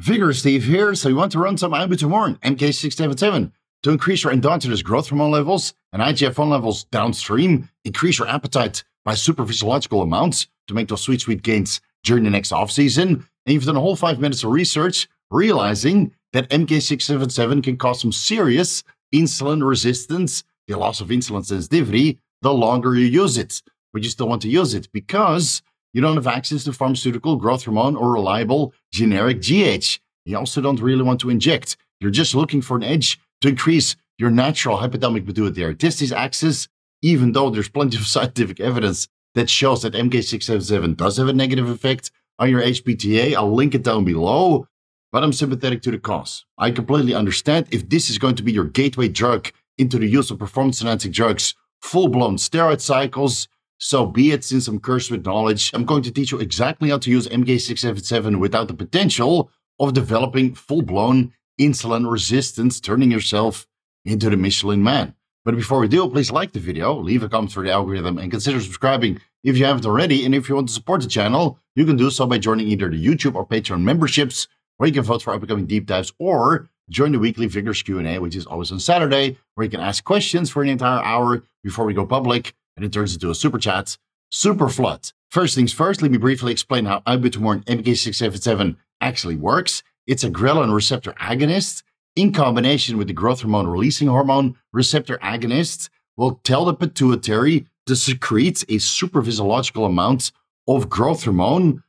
Vigor 0.00 0.32
Steve 0.32 0.64
here. 0.64 0.94
So 0.94 1.08
you 1.08 1.16
want 1.16 1.32
to 1.32 1.38
run 1.38 1.56
some 1.56 1.72
Ibutamoren 1.72 2.38
MK677 2.40 3.52
to 3.84 3.90
increase 3.90 4.24
your 4.24 4.32
endogenous 4.32 4.82
growth 4.82 5.08
hormone 5.08 5.30
levels 5.30 5.74
and 5.92 6.02
IGF-1 6.02 6.48
levels 6.50 6.84
downstream, 6.84 7.68
increase 7.84 8.18
your 8.18 8.28
appetite 8.28 8.82
by 9.04 9.14
super 9.14 9.46
physiological 9.46 10.02
amounts 10.02 10.48
to 10.66 10.74
make 10.74 10.88
those 10.88 11.02
sweet, 11.02 11.20
sweet 11.20 11.42
gains 11.42 11.80
during 12.02 12.24
the 12.24 12.30
next 12.30 12.50
off 12.50 12.70
season. 12.70 13.28
And 13.46 13.54
you've 13.54 13.64
done 13.64 13.76
a 13.76 13.80
whole 13.80 13.96
five 13.96 14.18
minutes 14.18 14.42
of 14.42 14.50
research 14.50 15.08
realizing 15.30 16.12
that 16.32 16.48
MK677 16.50 17.62
can 17.62 17.76
cause 17.76 18.00
some 18.00 18.12
serious 18.12 18.82
insulin 19.14 19.66
resistance, 19.66 20.42
the 20.66 20.76
loss 20.76 21.00
of 21.00 21.08
insulin 21.08 21.44
sensitivity, 21.44 22.18
the 22.42 22.52
longer 22.52 22.94
you 22.94 23.06
use 23.06 23.38
it. 23.38 23.62
But 23.92 24.02
you 24.02 24.10
still 24.10 24.28
want 24.28 24.42
to 24.42 24.48
use 24.48 24.74
it 24.74 24.88
because 24.92 25.62
you 25.94 26.00
don't 26.00 26.16
have 26.16 26.26
access 26.26 26.64
to 26.64 26.72
pharmaceutical, 26.72 27.36
growth 27.36 27.64
hormone, 27.64 27.96
or 27.96 28.12
reliable 28.12 28.74
generic 28.92 29.40
GH. 29.40 29.98
You 30.26 30.36
also 30.36 30.60
don't 30.60 30.80
really 30.80 31.02
want 31.02 31.20
to 31.20 31.30
inject. 31.30 31.76
You're 32.00 32.10
just 32.10 32.34
looking 32.34 32.60
for 32.60 32.76
an 32.76 32.82
edge 32.82 33.18
to 33.40 33.48
increase 33.48 33.96
your 34.18 34.30
natural 34.30 34.78
hypothalamic 34.78 35.24
pituitary 35.24 35.76
testes 35.76 36.12
axis, 36.12 36.68
even 37.00 37.32
though 37.32 37.48
there's 37.48 37.68
plenty 37.68 37.96
of 37.96 38.06
scientific 38.14 38.60
evidence 38.60 39.08
that 39.34 39.48
shows 39.48 39.82
that 39.82 39.94
MK677 39.94 40.96
does 40.96 41.16
have 41.16 41.28
a 41.28 41.32
negative 41.32 41.68
effect 41.68 42.10
on 42.38 42.50
your 42.50 42.62
HPTA. 42.62 43.34
I'll 43.34 43.54
link 43.54 43.74
it 43.74 43.84
down 43.84 44.04
below, 44.04 44.66
but 45.12 45.22
I'm 45.22 45.32
sympathetic 45.32 45.82
to 45.82 45.92
the 45.92 45.98
cause. 45.98 46.44
I 46.58 46.72
completely 46.72 47.14
understand 47.14 47.68
if 47.70 47.88
this 47.88 48.10
is 48.10 48.18
going 48.18 48.34
to 48.36 48.42
be 48.42 48.52
your 48.52 48.64
gateway 48.64 49.08
drug 49.08 49.52
into 49.78 49.98
the 49.98 50.08
use 50.08 50.30
of 50.30 50.38
performance 50.40 50.80
enhancing 50.80 51.12
drugs, 51.12 51.54
full 51.80 52.08
blown 52.08 52.36
steroid 52.36 52.80
cycles, 52.80 53.46
so 53.84 54.06
be 54.06 54.32
it, 54.32 54.42
since 54.42 54.66
I'm 54.66 54.80
cursed 54.80 55.10
with 55.10 55.26
knowledge, 55.26 55.70
I'm 55.74 55.84
going 55.84 56.02
to 56.04 56.10
teach 56.10 56.32
you 56.32 56.38
exactly 56.38 56.88
how 56.88 56.96
to 56.96 57.10
use 57.10 57.28
MK677 57.28 58.40
without 58.40 58.66
the 58.66 58.72
potential 58.72 59.50
of 59.78 59.92
developing 59.92 60.54
full 60.54 60.80
blown 60.80 61.34
insulin 61.60 62.10
resistance, 62.10 62.80
turning 62.80 63.10
yourself 63.10 63.66
into 64.06 64.30
the 64.30 64.38
Michelin 64.38 64.82
man. 64.82 65.14
But 65.44 65.54
before 65.54 65.80
we 65.80 65.88
do, 65.88 66.08
please 66.08 66.30
like 66.30 66.52
the 66.52 66.60
video, 66.60 66.98
leave 66.98 67.22
a 67.22 67.28
comment 67.28 67.52
for 67.52 67.62
the 67.62 67.72
algorithm, 67.72 68.16
and 68.16 68.30
consider 68.30 68.58
subscribing 68.58 69.20
if 69.42 69.58
you 69.58 69.66
haven't 69.66 69.84
already. 69.84 70.24
And 70.24 70.34
if 70.34 70.48
you 70.48 70.54
want 70.54 70.68
to 70.68 70.74
support 70.74 71.02
the 71.02 71.08
channel, 71.08 71.58
you 71.76 71.84
can 71.84 71.96
do 71.96 72.08
so 72.08 72.24
by 72.24 72.38
joining 72.38 72.68
either 72.68 72.88
the 72.88 73.06
YouTube 73.06 73.34
or 73.34 73.46
Patreon 73.46 73.82
memberships, 73.82 74.48
where 74.78 74.86
you 74.86 74.94
can 74.94 75.02
vote 75.02 75.22
for 75.22 75.34
upcoming 75.34 75.66
deep 75.66 75.84
dives, 75.84 76.10
or 76.18 76.70
join 76.88 77.12
the 77.12 77.18
weekly 77.18 77.48
Vigorous 77.48 77.82
Q&A, 77.82 78.18
which 78.18 78.34
is 78.34 78.46
always 78.46 78.72
on 78.72 78.80
Saturday, 78.80 79.36
where 79.56 79.66
you 79.66 79.70
can 79.70 79.80
ask 79.80 80.02
questions 80.04 80.48
for 80.48 80.62
an 80.62 80.70
entire 80.70 81.04
hour 81.04 81.44
before 81.62 81.84
we 81.84 81.92
go 81.92 82.06
public 82.06 82.54
and 82.76 82.84
it 82.84 82.92
turns 82.92 83.14
into 83.14 83.30
a 83.30 83.34
super 83.34 83.58
chat, 83.58 83.96
super 84.30 84.68
flood. 84.68 85.10
First 85.30 85.54
things 85.54 85.72
first, 85.72 86.02
let 86.02 86.10
me 86.10 86.18
briefly 86.18 86.52
explain 86.52 86.84
how 86.84 87.00
Ibutamoren 87.00 87.64
MK677 87.64 88.76
actually 89.00 89.36
works. 89.36 89.82
It's 90.06 90.24
a 90.24 90.30
ghrelin 90.30 90.74
receptor 90.74 91.12
agonist 91.12 91.82
in 92.16 92.32
combination 92.32 92.96
with 92.96 93.08
the 93.08 93.12
growth 93.12 93.40
hormone 93.40 93.66
releasing 93.66 94.08
hormone 94.08 94.56
receptor 94.72 95.18
agonist 95.18 95.88
will 96.16 96.40
tell 96.44 96.64
the 96.64 96.74
pituitary 96.74 97.66
to 97.86 97.96
secrete 97.96 98.62
a 98.64 98.76
superphysiological 98.76 99.86
amount 99.86 100.30
of 100.68 100.88
growth 100.88 101.24
hormone 101.24 101.82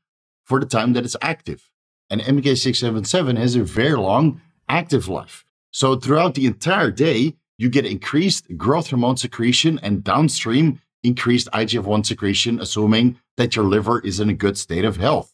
for 0.43 0.59
the 0.59 0.65
time 0.65 0.93
that 0.93 1.05
it's 1.05 1.15
active. 1.21 1.69
And 2.09 2.21
MK677 2.21 3.37
has 3.37 3.55
a 3.55 3.63
very 3.63 3.95
long 3.95 4.41
active 4.67 5.07
life. 5.07 5.45
So 5.71 5.95
throughout 5.95 6.35
the 6.35 6.45
entire 6.45 6.91
day, 6.91 7.35
you 7.57 7.69
get 7.69 7.85
increased 7.85 8.45
growth 8.57 8.89
hormone 8.89 9.17
secretion 9.17 9.79
and 9.81 10.03
downstream 10.03 10.81
increased 11.03 11.49
IGF 11.53 11.83
1 11.83 12.03
secretion, 12.03 12.59
assuming 12.59 13.19
that 13.37 13.55
your 13.55 13.65
liver 13.65 13.99
is 13.99 14.19
in 14.19 14.29
a 14.29 14.33
good 14.33 14.57
state 14.57 14.85
of 14.85 14.97
health. 14.97 15.33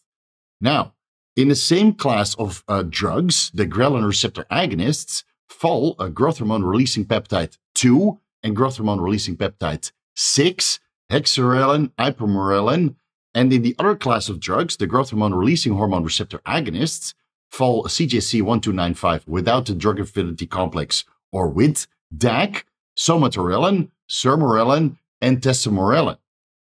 Now, 0.60 0.94
in 1.34 1.48
the 1.48 1.56
same 1.56 1.94
class 1.94 2.34
of 2.34 2.62
uh, 2.68 2.84
drugs, 2.88 3.50
the 3.54 3.66
ghrelin 3.66 4.06
receptor 4.06 4.44
agonists 4.50 5.24
fall 5.48 5.96
a 5.98 6.08
growth 6.10 6.38
hormone 6.38 6.64
releasing 6.64 7.04
peptide 7.04 7.56
2 7.74 8.18
and 8.42 8.54
growth 8.54 8.76
hormone 8.76 9.00
releasing 9.00 9.36
peptide 9.36 9.92
6, 10.14 10.78
hexarelin, 11.10 11.90
ipamorelin. 11.98 12.96
And 13.34 13.52
in 13.52 13.62
the 13.62 13.74
other 13.78 13.96
class 13.96 14.28
of 14.28 14.40
drugs, 14.40 14.76
the 14.76 14.86
growth 14.86 15.10
hormone 15.10 15.34
releasing 15.34 15.74
hormone 15.74 16.04
receptor 16.04 16.38
agonists 16.46 17.14
fall 17.50 17.84
CJC 17.84 18.42
1295 18.42 19.26
without 19.26 19.66
the 19.66 19.74
drug 19.74 20.00
affinity 20.00 20.46
complex 20.46 21.04
or 21.30 21.48
with 21.48 21.86
DAC, 22.16 22.64
somatorelin, 22.96 23.90
sermorelin, 24.08 24.96
and 25.20 25.40
tesamorelin. 25.40 26.18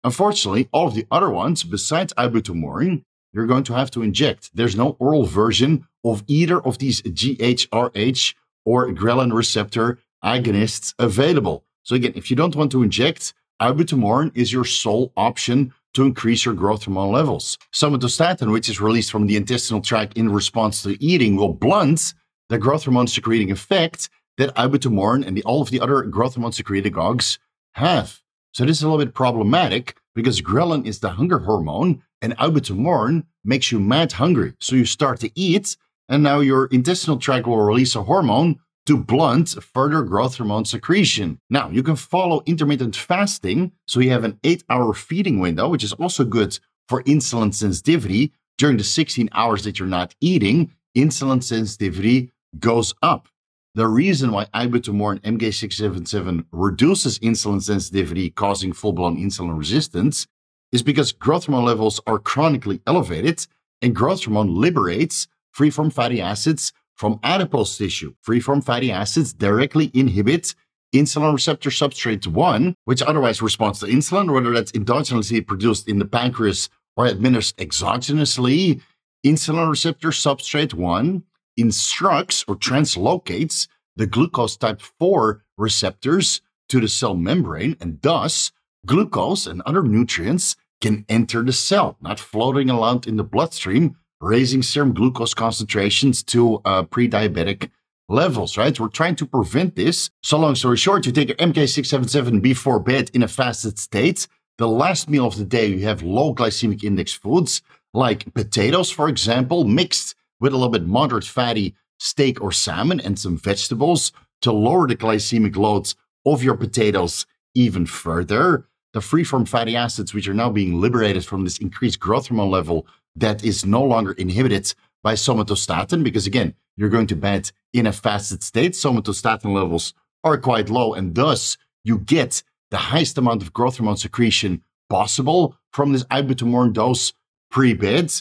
Unfortunately, 0.03 0.69
all 0.71 0.87
of 0.87 0.93
the 0.93 1.07
other 1.09 1.29
ones, 1.29 1.63
besides 1.63 2.13
ibutamoren, 2.13 3.03
you're 3.33 3.47
going 3.47 3.63
to 3.63 3.73
have 3.73 3.91
to 3.91 4.01
inject. 4.01 4.51
There's 4.53 4.75
no 4.75 4.95
oral 4.99 5.25
version 5.25 5.87
of 6.03 6.23
either 6.27 6.61
of 6.61 6.77
these 6.77 7.01
GHRH 7.01 8.35
or 8.65 8.87
ghrelin 8.91 9.33
receptor 9.33 9.99
agonists 10.23 10.93
available. 10.99 11.63
So 11.83 11.95
again, 11.95 12.13
if 12.15 12.29
you 12.29 12.35
don't 12.35 12.55
want 12.55 12.71
to 12.71 12.83
inject, 12.83 13.33
ibutamoren 13.61 14.31
is 14.35 14.53
your 14.53 14.65
sole 14.65 15.11
option 15.17 15.73
to 15.93 16.03
increase 16.03 16.45
your 16.45 16.53
growth 16.53 16.85
hormone 16.85 17.11
levels. 17.11 17.57
Somatostatin, 17.73 18.51
which 18.51 18.69
is 18.69 18.81
released 18.81 19.11
from 19.11 19.27
the 19.27 19.35
intestinal 19.35 19.81
tract 19.81 20.17
in 20.17 20.31
response 20.31 20.83
to 20.83 21.01
eating, 21.03 21.35
will 21.35 21.53
blunt 21.53 22.13
the 22.49 22.57
growth 22.57 22.83
hormone 22.85 23.07
secreting 23.07 23.51
effect 23.51 24.09
that 24.37 24.55
ibutamoren 24.55 25.25
and 25.25 25.35
the, 25.35 25.43
all 25.43 25.61
of 25.61 25.69
the 25.69 25.79
other 25.79 26.01
growth 26.03 26.35
hormone 26.35 26.51
secretagogues 26.51 27.37
have. 27.73 28.21
So 28.53 28.65
this 28.65 28.77
is 28.77 28.83
a 28.83 28.89
little 28.89 29.03
bit 29.03 29.13
problematic 29.13 29.97
because 30.13 30.41
ghrelin 30.41 30.85
is 30.85 30.99
the 30.99 31.11
hunger 31.11 31.39
hormone 31.39 32.01
and 32.21 32.37
ibutamoren 32.37 33.25
makes 33.43 33.71
you 33.71 33.79
mad 33.79 34.13
hungry. 34.13 34.53
So 34.59 34.75
you 34.75 34.85
start 34.85 35.19
to 35.21 35.31
eat 35.35 35.77
and 36.07 36.23
now 36.23 36.39
your 36.39 36.67
intestinal 36.67 37.17
tract 37.17 37.47
will 37.47 37.61
release 37.61 37.95
a 37.95 38.03
hormone 38.03 38.59
to 38.85 38.97
blunt 38.97 39.55
further 39.63 40.03
growth 40.03 40.37
hormone 40.37 40.65
secretion. 40.65 41.39
Now, 41.49 41.69
you 41.69 41.81
can 41.81 41.95
follow 41.95 42.43
intermittent 42.45 42.95
fasting, 42.95 43.71
so 43.87 43.99
you 43.99 44.11
have 44.11 44.23
an 44.23 44.39
eight 44.43 44.63
hour 44.69 44.93
feeding 44.93 45.39
window, 45.39 45.69
which 45.69 45.83
is 45.83 45.93
also 45.93 46.23
good 46.23 46.57
for 46.87 47.03
insulin 47.03 47.53
sensitivity. 47.53 48.31
During 48.57 48.77
the 48.77 48.83
16 48.83 49.29
hours 49.33 49.63
that 49.63 49.79
you're 49.79 49.87
not 49.87 50.15
eating, 50.21 50.71
insulin 50.95 51.43
sensitivity 51.43 52.31
goes 52.59 52.93
up. 53.01 53.27
The 53.75 53.87
reason 53.87 54.31
why 54.31 54.45
ibutamoren 54.53 55.19
MK677 55.23 56.45
reduces 56.53 57.19
insulin 57.19 57.61
sensitivity, 57.61 58.29
causing 58.29 58.71
full 58.71 58.93
blown 58.93 59.17
insulin 59.17 59.57
resistance, 59.57 60.27
is 60.71 60.81
because 60.81 61.11
growth 61.11 61.47
hormone 61.47 61.65
levels 61.65 61.99
are 62.07 62.17
chronically 62.17 62.79
elevated, 62.87 63.45
and 63.81 63.93
growth 63.93 64.23
hormone 64.23 64.55
liberates 64.55 65.27
free 65.51 65.69
from 65.69 65.89
fatty 65.89 66.21
acids 66.21 66.71
from 66.95 67.19
adipose 67.21 67.77
tissue. 67.77 68.13
Free 68.21 68.39
from 68.39 68.61
fatty 68.61 68.93
acids 68.93 69.33
directly 69.33 69.91
inhibit 69.93 70.55
insulin 70.93 71.33
receptor 71.33 71.69
substrate 71.69 72.25
1, 72.25 72.75
which 72.85 73.01
otherwise 73.01 73.41
responds 73.41 73.81
to 73.81 73.87
insulin, 73.87 74.33
whether 74.33 74.53
that's 74.53 74.71
endogenously 74.71 75.45
produced 75.45 75.89
in 75.89 75.99
the 75.99 76.05
pancreas 76.05 76.69
or 76.95 77.07
administered 77.07 77.67
exogenously. 77.67 78.81
Insulin 79.25 79.69
receptor 79.69 80.11
substrate 80.11 80.73
1 80.73 81.23
instructs 81.57 82.43
or 82.47 82.55
translocates 82.55 83.67
the 83.95 84.07
glucose 84.07 84.57
type 84.57 84.81
4 84.81 85.43
receptors 85.57 86.41
to 86.69 86.79
the 86.79 86.87
cell 86.87 87.15
membrane, 87.15 87.77
and 87.79 88.01
thus 88.01 88.51
glucose 88.85 89.47
and 89.47 89.61
other 89.65 89.83
nutrients 89.83 90.55
can 90.81 91.05
enter 91.07 91.43
the 91.43 91.53
cell, 91.53 91.97
not 92.01 92.19
floating 92.19 92.69
around 92.69 93.07
in 93.07 93.17
the 93.17 93.23
bloodstream, 93.23 93.95
raising 94.21 94.61
serum 94.61 94.93
glucose 94.93 95.33
concentrations 95.33 96.23
to 96.23 96.61
uh, 96.65 96.83
pre 96.83 97.07
diabetic 97.07 97.69
levels, 98.09 98.57
right? 98.57 98.79
We're 98.79 98.89
trying 98.89 99.15
to 99.17 99.25
prevent 99.25 99.75
this. 99.75 100.09
So, 100.23 100.37
long 100.37 100.55
story 100.55 100.77
short, 100.77 101.05
you 101.05 101.11
take 101.11 101.29
your 101.29 101.37
MK677 101.37 102.41
before 102.41 102.79
bed 102.79 103.11
in 103.13 103.23
a 103.23 103.27
fasted 103.27 103.79
state. 103.79 104.27
The 104.57 104.67
last 104.67 105.09
meal 105.09 105.25
of 105.25 105.37
the 105.37 105.45
day, 105.45 105.67
you 105.67 105.83
have 105.85 106.01
low 106.01 106.33
glycemic 106.33 106.83
index 106.83 107.11
foods 107.11 107.61
like 107.93 108.33
potatoes, 108.33 108.89
for 108.89 109.09
example, 109.09 109.63
mixed 109.63 110.15
with 110.39 110.53
a 110.53 110.57
little 110.57 110.71
bit 110.71 110.85
moderate 110.85 111.23
fatty 111.25 111.75
steak 111.99 112.41
or 112.41 112.51
salmon 112.51 112.99
and 112.99 113.17
some 113.17 113.37
vegetables 113.37 114.11
to 114.41 114.51
lower 114.51 114.87
the 114.87 114.95
glycemic 114.95 115.55
loads 115.55 115.95
of 116.25 116.43
your 116.43 116.55
potatoes 116.55 117.25
even 117.53 117.85
further. 117.85 118.67
The 118.93 119.01
free 119.01 119.23
from 119.23 119.45
fatty 119.45 119.75
acids, 119.75 120.13
which 120.13 120.27
are 120.27 120.33
now 120.33 120.49
being 120.49 120.79
liberated 120.79 121.25
from 121.25 121.43
this 121.43 121.57
increased 121.57 121.99
growth 121.99 122.27
hormone 122.27 122.51
level 122.51 122.87
that 123.15 123.43
is 123.43 123.65
no 123.65 123.83
longer 123.83 124.13
inhibited 124.13 124.73
by 125.03 125.13
somatostatin, 125.13 126.03
because 126.03 126.27
again, 126.27 126.53
you're 126.77 126.89
going 126.89 127.07
to 127.07 127.15
bed 127.15 127.51
in 127.73 127.87
a 127.87 127.91
fasted 127.91 128.43
state. 128.43 128.73
Somatostatin 128.73 129.53
levels 129.53 129.93
are 130.23 130.37
quite 130.37 130.69
low, 130.69 130.93
and 130.93 131.15
thus 131.15 131.57
you 131.83 131.99
get 131.99 132.43
the 132.71 132.77
highest 132.77 133.17
amount 133.17 133.41
of 133.41 133.53
growth 133.53 133.77
hormone 133.77 133.97
secretion 133.97 134.63
possible 134.89 135.57
from 135.71 135.93
this 135.93 136.03
ibutamoren 136.05 136.73
dose 136.73 137.13
pre-bed. 137.51 138.11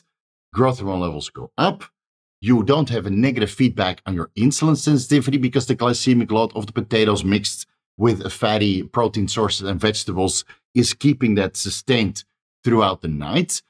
Growth 0.52 0.78
hormone 0.78 1.00
levels 1.00 1.30
go 1.30 1.50
up 1.56 1.84
you 2.44 2.62
don't 2.62 2.90
have 2.90 3.06
a 3.06 3.10
negative 3.10 3.50
feedback 3.50 4.02
on 4.04 4.12
your 4.12 4.30
insulin 4.36 4.76
sensitivity 4.76 5.38
because 5.38 5.66
the 5.66 5.74
glycemic 5.74 6.30
load 6.30 6.52
of 6.54 6.66
the 6.66 6.72
potatoes 6.72 7.24
mixed 7.24 7.66
with 7.96 8.30
fatty 8.30 8.82
protein 8.82 9.26
sources 9.26 9.66
and 9.66 9.80
vegetables 9.80 10.44
is 10.74 10.92
keeping 10.92 11.36
that 11.36 11.56
sustained 11.56 12.22
throughout 12.62 13.00
the 13.00 13.08
night. 13.08 13.62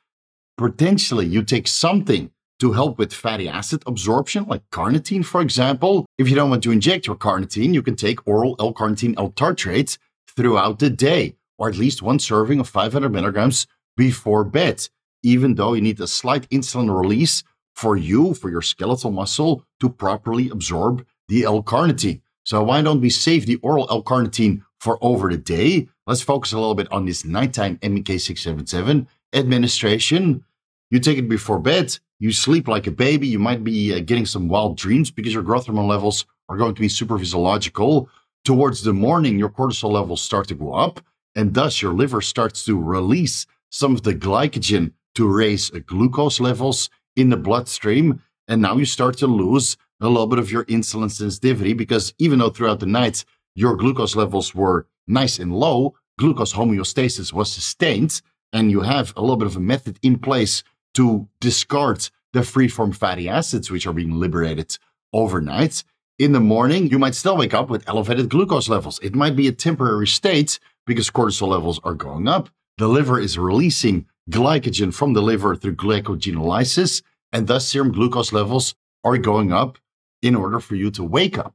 Potentially, 0.58 1.24
you 1.24 1.44
take 1.44 1.68
something 1.68 2.32
to 2.58 2.72
help 2.72 2.98
with 2.98 3.12
fatty 3.12 3.48
acid 3.48 3.84
absorption, 3.86 4.44
like 4.46 4.68
carnitine, 4.70 5.24
for 5.24 5.40
example. 5.40 6.04
If 6.18 6.28
you 6.28 6.34
don't 6.34 6.50
want 6.50 6.64
to 6.64 6.72
inject 6.72 7.06
your 7.06 7.16
carnitine, 7.16 7.74
you 7.74 7.82
can 7.82 7.94
take 7.94 8.26
oral 8.26 8.56
L-carnitine 8.58 9.14
L-tartrate 9.16 9.98
throughout 10.36 10.80
the 10.80 10.90
day, 10.90 11.36
or 11.58 11.68
at 11.68 11.76
least 11.76 12.02
one 12.02 12.18
serving 12.18 12.58
of 12.58 12.68
500 12.68 13.08
milligrams 13.08 13.68
before 13.96 14.42
bed, 14.42 14.88
even 15.22 15.54
though 15.54 15.74
you 15.74 15.80
need 15.80 16.00
a 16.00 16.08
slight 16.08 16.48
insulin 16.50 16.92
release 16.92 17.44
for 17.74 17.96
you, 17.96 18.34
for 18.34 18.50
your 18.50 18.62
skeletal 18.62 19.10
muscle, 19.10 19.64
to 19.80 19.88
properly 19.88 20.48
absorb 20.48 21.04
the 21.28 21.44
L-carnitine. 21.44 22.20
So 22.44 22.62
why 22.62 22.82
don't 22.82 23.00
we 23.00 23.10
save 23.10 23.46
the 23.46 23.56
oral 23.56 23.86
L-carnitine 23.90 24.62
for 24.80 24.98
over 25.00 25.30
the 25.30 25.36
day? 25.36 25.88
Let's 26.06 26.22
focus 26.22 26.52
a 26.52 26.58
little 26.58 26.74
bit 26.74 26.90
on 26.92 27.06
this 27.06 27.24
nighttime 27.24 27.78
MK677 27.78 29.06
administration. 29.32 30.44
You 30.90 31.00
take 31.00 31.18
it 31.18 31.28
before 31.28 31.58
bed, 31.58 31.98
you 32.20 32.32
sleep 32.32 32.68
like 32.68 32.86
a 32.86 32.90
baby, 32.90 33.26
you 33.26 33.38
might 33.38 33.64
be 33.64 33.94
uh, 33.94 34.00
getting 34.00 34.26
some 34.26 34.48
wild 34.48 34.76
dreams 34.76 35.10
because 35.10 35.32
your 35.32 35.42
growth 35.42 35.66
hormone 35.66 35.88
levels 35.88 36.26
are 36.48 36.56
going 36.56 36.74
to 36.74 36.80
be 36.80 36.88
super 36.88 37.18
physiological. 37.18 38.08
Towards 38.44 38.82
the 38.82 38.92
morning, 38.92 39.38
your 39.38 39.48
cortisol 39.48 39.90
levels 39.90 40.20
start 40.20 40.46
to 40.48 40.54
go 40.54 40.74
up, 40.74 41.00
and 41.34 41.54
thus 41.54 41.80
your 41.80 41.94
liver 41.94 42.20
starts 42.20 42.64
to 42.66 42.80
release 42.80 43.46
some 43.70 43.94
of 43.94 44.02
the 44.02 44.14
glycogen 44.14 44.92
to 45.14 45.26
raise 45.26 45.70
glucose 45.70 46.40
levels 46.40 46.90
in 47.16 47.30
the 47.30 47.36
bloodstream. 47.36 48.22
And 48.48 48.60
now 48.60 48.76
you 48.76 48.84
start 48.84 49.16
to 49.18 49.26
lose 49.26 49.76
a 50.00 50.08
little 50.08 50.26
bit 50.26 50.38
of 50.38 50.50
your 50.50 50.64
insulin 50.64 51.10
sensitivity 51.10 51.72
because 51.72 52.14
even 52.18 52.38
though 52.38 52.50
throughout 52.50 52.80
the 52.80 52.86
night 52.86 53.24
your 53.54 53.76
glucose 53.76 54.16
levels 54.16 54.54
were 54.54 54.86
nice 55.06 55.38
and 55.38 55.54
low, 55.54 55.94
glucose 56.18 56.54
homeostasis 56.54 57.32
was 57.32 57.52
sustained, 57.52 58.20
and 58.52 58.70
you 58.70 58.80
have 58.80 59.12
a 59.16 59.20
little 59.20 59.36
bit 59.36 59.46
of 59.46 59.56
a 59.56 59.60
method 59.60 59.98
in 60.02 60.18
place 60.18 60.62
to 60.94 61.28
discard 61.40 62.08
the 62.32 62.42
free 62.42 62.68
form 62.68 62.92
fatty 62.92 63.28
acids 63.28 63.70
which 63.70 63.86
are 63.86 63.92
being 63.92 64.12
liberated 64.12 64.76
overnight. 65.12 65.84
In 66.18 66.32
the 66.32 66.40
morning, 66.40 66.88
you 66.88 66.98
might 66.98 67.14
still 67.14 67.36
wake 67.36 67.54
up 67.54 67.68
with 67.68 67.88
elevated 67.88 68.28
glucose 68.28 68.68
levels. 68.68 69.00
It 69.02 69.14
might 69.14 69.34
be 69.34 69.48
a 69.48 69.52
temporary 69.52 70.06
state 70.06 70.58
because 70.86 71.10
cortisol 71.10 71.48
levels 71.48 71.80
are 71.82 71.94
going 71.94 72.28
up. 72.28 72.50
The 72.78 72.88
liver 72.88 73.18
is 73.18 73.38
releasing 73.38 74.06
glycogen 74.30 74.92
from 74.92 75.12
the 75.12 75.22
liver 75.22 75.54
through 75.56 75.76
glycogenolysis, 75.76 77.02
and 77.32 77.46
thus 77.46 77.68
serum 77.68 77.92
glucose 77.92 78.32
levels 78.32 78.74
are 79.02 79.18
going 79.18 79.52
up 79.52 79.78
in 80.22 80.34
order 80.34 80.60
for 80.60 80.74
you 80.74 80.90
to 80.90 81.04
wake 81.04 81.36
up. 81.36 81.54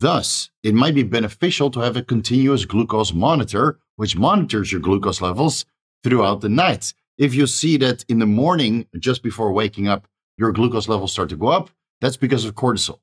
Thus, 0.00 0.50
it 0.62 0.74
might 0.74 0.94
be 0.94 1.02
beneficial 1.02 1.70
to 1.70 1.80
have 1.80 1.96
a 1.96 2.02
continuous 2.02 2.64
glucose 2.64 3.12
monitor, 3.12 3.78
which 3.96 4.16
monitors 4.16 4.72
your 4.72 4.80
glucose 4.80 5.20
levels 5.20 5.64
throughout 6.02 6.40
the 6.40 6.48
night. 6.48 6.94
If 7.16 7.34
you 7.34 7.46
see 7.46 7.76
that 7.78 8.04
in 8.08 8.18
the 8.18 8.26
morning, 8.26 8.86
just 8.98 9.22
before 9.22 9.52
waking 9.52 9.86
up, 9.86 10.08
your 10.36 10.52
glucose 10.52 10.88
levels 10.88 11.12
start 11.12 11.28
to 11.28 11.36
go 11.36 11.48
up, 11.48 11.70
that's 12.00 12.16
because 12.16 12.44
of 12.44 12.54
cortisol. 12.54 12.98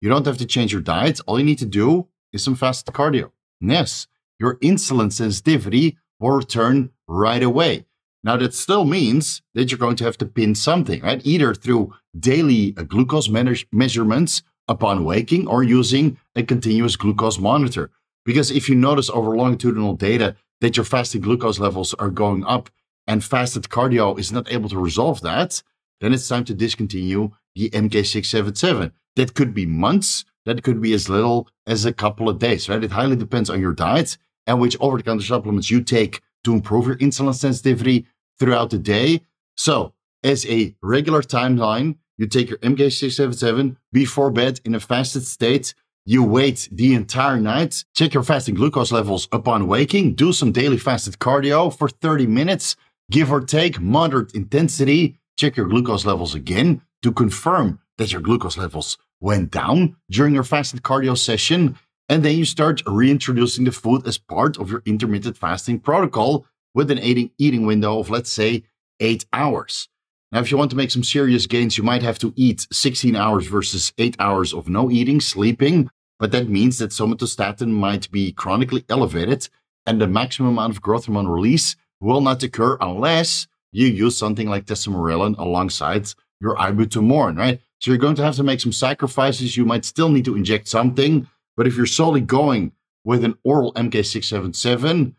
You 0.00 0.10
don't 0.10 0.26
have 0.26 0.38
to 0.38 0.46
change 0.46 0.72
your 0.72 0.82
diet. 0.82 1.20
All 1.26 1.38
you 1.38 1.44
need 1.44 1.58
to 1.58 1.66
do 1.66 2.08
is 2.32 2.44
some 2.44 2.54
fasted 2.54 2.94
cardio. 2.94 3.30
Yes, 3.60 4.06
your 4.38 4.56
insulin 4.56 5.10
sensitivity 5.12 5.96
will 6.20 6.32
return 6.32 6.90
right 7.08 7.42
away. 7.42 7.86
Now, 8.26 8.36
that 8.38 8.54
still 8.54 8.84
means 8.84 9.40
that 9.54 9.70
you're 9.70 9.78
going 9.78 9.94
to 9.98 10.04
have 10.04 10.18
to 10.18 10.26
pin 10.26 10.56
something, 10.56 11.00
right? 11.00 11.24
Either 11.24 11.54
through 11.54 11.94
daily 12.18 12.74
uh, 12.76 12.82
glucose 12.82 13.28
measurements 13.28 14.42
upon 14.66 15.04
waking 15.04 15.46
or 15.46 15.62
using 15.62 16.18
a 16.34 16.42
continuous 16.42 16.96
glucose 16.96 17.38
monitor. 17.38 17.92
Because 18.24 18.50
if 18.50 18.68
you 18.68 18.74
notice 18.74 19.08
over 19.10 19.36
longitudinal 19.36 19.94
data 19.94 20.34
that 20.60 20.76
your 20.76 20.82
fasting 20.82 21.20
glucose 21.20 21.60
levels 21.60 21.94
are 21.94 22.10
going 22.10 22.44
up 22.44 22.68
and 23.06 23.22
fasted 23.22 23.68
cardio 23.68 24.18
is 24.18 24.32
not 24.32 24.50
able 24.50 24.68
to 24.70 24.78
resolve 24.78 25.20
that, 25.20 25.62
then 26.00 26.12
it's 26.12 26.26
time 26.26 26.44
to 26.46 26.54
discontinue 26.54 27.30
the 27.54 27.70
MK677. 27.70 28.90
That 29.14 29.34
could 29.34 29.54
be 29.54 29.66
months, 29.66 30.24
that 30.46 30.64
could 30.64 30.82
be 30.82 30.92
as 30.94 31.08
little 31.08 31.48
as 31.64 31.84
a 31.84 31.92
couple 31.92 32.28
of 32.28 32.40
days, 32.40 32.68
right? 32.68 32.82
It 32.82 32.90
highly 32.90 33.14
depends 33.14 33.50
on 33.50 33.60
your 33.60 33.72
diet 33.72 34.18
and 34.48 34.60
which 34.60 34.76
over 34.80 34.96
the 34.96 35.04
counter 35.04 35.24
supplements 35.24 35.70
you 35.70 35.80
take 35.80 36.22
to 36.42 36.52
improve 36.52 36.88
your 36.88 36.96
insulin 36.96 37.32
sensitivity 37.32 38.06
throughout 38.38 38.70
the 38.70 38.78
day. 38.78 39.22
So, 39.56 39.92
as 40.22 40.46
a 40.46 40.74
regular 40.82 41.22
timeline, 41.22 41.96
you 42.18 42.26
take 42.26 42.48
your 42.48 42.58
MK677 42.58 43.76
before 43.92 44.30
bed 44.30 44.60
in 44.64 44.74
a 44.74 44.80
fasted 44.80 45.26
state. 45.26 45.74
You 46.04 46.22
wait 46.22 46.68
the 46.70 46.94
entire 46.94 47.40
night, 47.40 47.84
check 47.94 48.14
your 48.14 48.22
fasting 48.22 48.54
glucose 48.54 48.92
levels 48.92 49.28
upon 49.32 49.66
waking, 49.66 50.14
do 50.14 50.32
some 50.32 50.52
daily 50.52 50.78
fasted 50.78 51.18
cardio 51.18 51.76
for 51.76 51.88
30 51.88 52.26
minutes, 52.26 52.76
give 53.10 53.32
or 53.32 53.40
take 53.40 53.80
moderate 53.80 54.32
intensity, 54.34 55.18
check 55.36 55.56
your 55.56 55.66
glucose 55.66 56.06
levels 56.06 56.34
again 56.34 56.82
to 57.02 57.12
confirm 57.12 57.80
that 57.98 58.12
your 58.12 58.20
glucose 58.20 58.56
levels 58.56 58.98
went 59.20 59.50
down 59.50 59.96
during 60.10 60.34
your 60.34 60.44
fasted 60.44 60.82
cardio 60.82 61.18
session. 61.18 61.76
And 62.08 62.24
then 62.24 62.36
you 62.36 62.44
start 62.44 62.82
reintroducing 62.86 63.64
the 63.64 63.72
food 63.72 64.06
as 64.06 64.16
part 64.16 64.58
of 64.58 64.70
your 64.70 64.82
intermittent 64.86 65.36
fasting 65.36 65.80
protocol 65.80 66.46
with 66.76 66.90
an 66.90 66.98
eating, 66.98 67.30
eating 67.38 67.64
window 67.64 67.98
of, 67.98 68.10
let's 68.10 68.30
say, 68.30 68.62
eight 69.00 69.24
hours. 69.32 69.88
Now, 70.30 70.40
if 70.40 70.50
you 70.50 70.58
want 70.58 70.70
to 70.72 70.76
make 70.76 70.90
some 70.90 71.02
serious 71.02 71.46
gains, 71.46 71.78
you 71.78 71.82
might 71.82 72.02
have 72.02 72.18
to 72.18 72.34
eat 72.36 72.66
16 72.70 73.16
hours 73.16 73.46
versus 73.46 73.94
eight 73.96 74.14
hours 74.18 74.52
of 74.52 74.68
no 74.68 74.90
eating, 74.90 75.20
sleeping. 75.20 75.90
But 76.18 76.32
that 76.32 76.50
means 76.50 76.78
that 76.78 76.90
somatostatin 76.90 77.68
might 77.68 78.10
be 78.10 78.30
chronically 78.30 78.84
elevated 78.90 79.48
and 79.86 80.00
the 80.00 80.06
maximum 80.06 80.50
amount 80.50 80.74
of 80.74 80.82
growth 80.82 81.06
hormone 81.06 81.28
release 81.28 81.76
will 82.00 82.20
not 82.20 82.42
occur 82.42 82.76
unless 82.80 83.46
you 83.72 83.86
use 83.86 84.18
something 84.18 84.48
like 84.48 84.66
tesamorelin 84.66 85.38
alongside 85.38 86.08
your 86.40 86.56
ibutamoren, 86.56 87.38
right? 87.38 87.60
So 87.80 87.90
you're 87.90 87.98
going 87.98 88.16
to 88.16 88.24
have 88.24 88.36
to 88.36 88.42
make 88.42 88.60
some 88.60 88.72
sacrifices. 88.72 89.56
You 89.56 89.64
might 89.64 89.86
still 89.86 90.10
need 90.10 90.26
to 90.26 90.36
inject 90.36 90.68
something, 90.68 91.26
but 91.56 91.66
if 91.66 91.76
you're 91.76 91.86
solely 91.86 92.20
going 92.20 92.72
with 93.04 93.24
an 93.24 93.38
oral 93.44 93.72
MK677, 93.74 95.14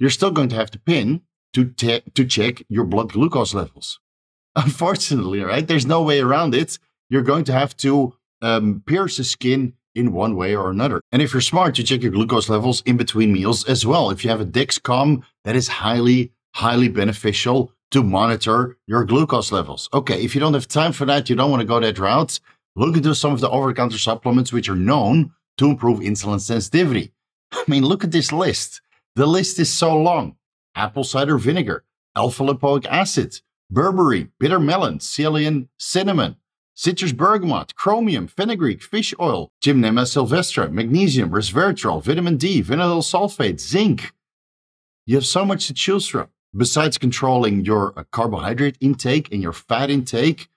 you're 0.00 0.10
still 0.10 0.32
going 0.32 0.48
to 0.48 0.56
have 0.56 0.72
to 0.72 0.80
pin 0.80 1.20
to, 1.52 1.66
te- 1.66 2.02
to 2.14 2.24
check 2.24 2.62
your 2.68 2.84
blood 2.84 3.12
glucose 3.12 3.54
levels. 3.54 4.00
Unfortunately, 4.56 5.40
right? 5.40 5.66
There's 5.68 5.86
no 5.86 6.02
way 6.02 6.20
around 6.20 6.54
it. 6.54 6.78
You're 7.08 7.22
going 7.22 7.44
to 7.44 7.52
have 7.52 7.76
to 7.78 8.14
um, 8.42 8.82
pierce 8.86 9.18
the 9.18 9.24
skin 9.24 9.74
in 9.94 10.12
one 10.12 10.36
way 10.36 10.56
or 10.56 10.70
another. 10.70 11.00
And 11.12 11.20
if 11.20 11.32
you're 11.32 11.40
smart, 11.40 11.78
you 11.78 11.84
check 11.84 12.02
your 12.02 12.12
glucose 12.12 12.48
levels 12.48 12.82
in 12.86 12.96
between 12.96 13.32
meals 13.32 13.64
as 13.68 13.84
well. 13.84 14.10
If 14.10 14.24
you 14.24 14.30
have 14.30 14.40
a 14.40 14.46
Dexcom, 14.46 15.22
that 15.44 15.56
is 15.56 15.68
highly, 15.68 16.32
highly 16.54 16.88
beneficial 16.88 17.72
to 17.90 18.02
monitor 18.02 18.76
your 18.86 19.04
glucose 19.04 19.50
levels. 19.52 19.88
Okay, 19.92 20.22
if 20.22 20.34
you 20.34 20.40
don't 20.40 20.54
have 20.54 20.68
time 20.68 20.92
for 20.92 21.04
that, 21.06 21.28
you 21.28 21.36
don't 21.36 21.50
want 21.50 21.60
to 21.60 21.66
go 21.66 21.80
that 21.80 21.98
route, 21.98 22.38
look 22.76 22.96
into 22.96 23.14
some 23.14 23.32
of 23.32 23.40
the 23.40 23.50
over 23.50 23.68
the 23.68 23.74
counter 23.74 23.98
supplements 23.98 24.52
which 24.52 24.68
are 24.68 24.76
known 24.76 25.32
to 25.58 25.66
improve 25.66 25.98
insulin 25.98 26.40
sensitivity. 26.40 27.12
I 27.52 27.64
mean, 27.66 27.84
look 27.84 28.04
at 28.04 28.12
this 28.12 28.32
list. 28.32 28.80
The 29.16 29.26
list 29.26 29.58
is 29.58 29.72
so 29.72 29.96
long 29.96 30.36
apple 30.76 31.02
cider 31.02 31.36
vinegar, 31.36 31.84
alpha 32.14 32.44
lipoic 32.44 32.86
acid, 32.86 33.40
berberine, 33.72 34.30
bitter 34.38 34.60
melon, 34.60 34.98
psyllium, 34.98 35.68
cinnamon, 35.78 36.36
citrus 36.74 37.12
bergamot, 37.12 37.74
chromium, 37.74 38.28
fenugreek, 38.28 38.82
fish 38.82 39.12
oil, 39.20 39.50
Gymnema 39.62 40.06
sylvestre, 40.06 40.70
magnesium, 40.70 41.30
resveratrol, 41.30 42.02
vitamin 42.02 42.36
D, 42.36 42.62
vinyl 42.62 43.02
sulfate, 43.02 43.60
zinc. 43.60 44.12
You 45.06 45.16
have 45.16 45.26
so 45.26 45.44
much 45.44 45.66
to 45.66 45.74
choose 45.74 46.06
from. 46.06 46.28
Besides 46.56 46.96
controlling 46.96 47.64
your 47.64 47.92
uh, 47.98 48.04
carbohydrate 48.12 48.78
intake 48.80 49.32
and 49.32 49.42
your 49.42 49.52
fat 49.52 49.90
intake, 49.90 50.48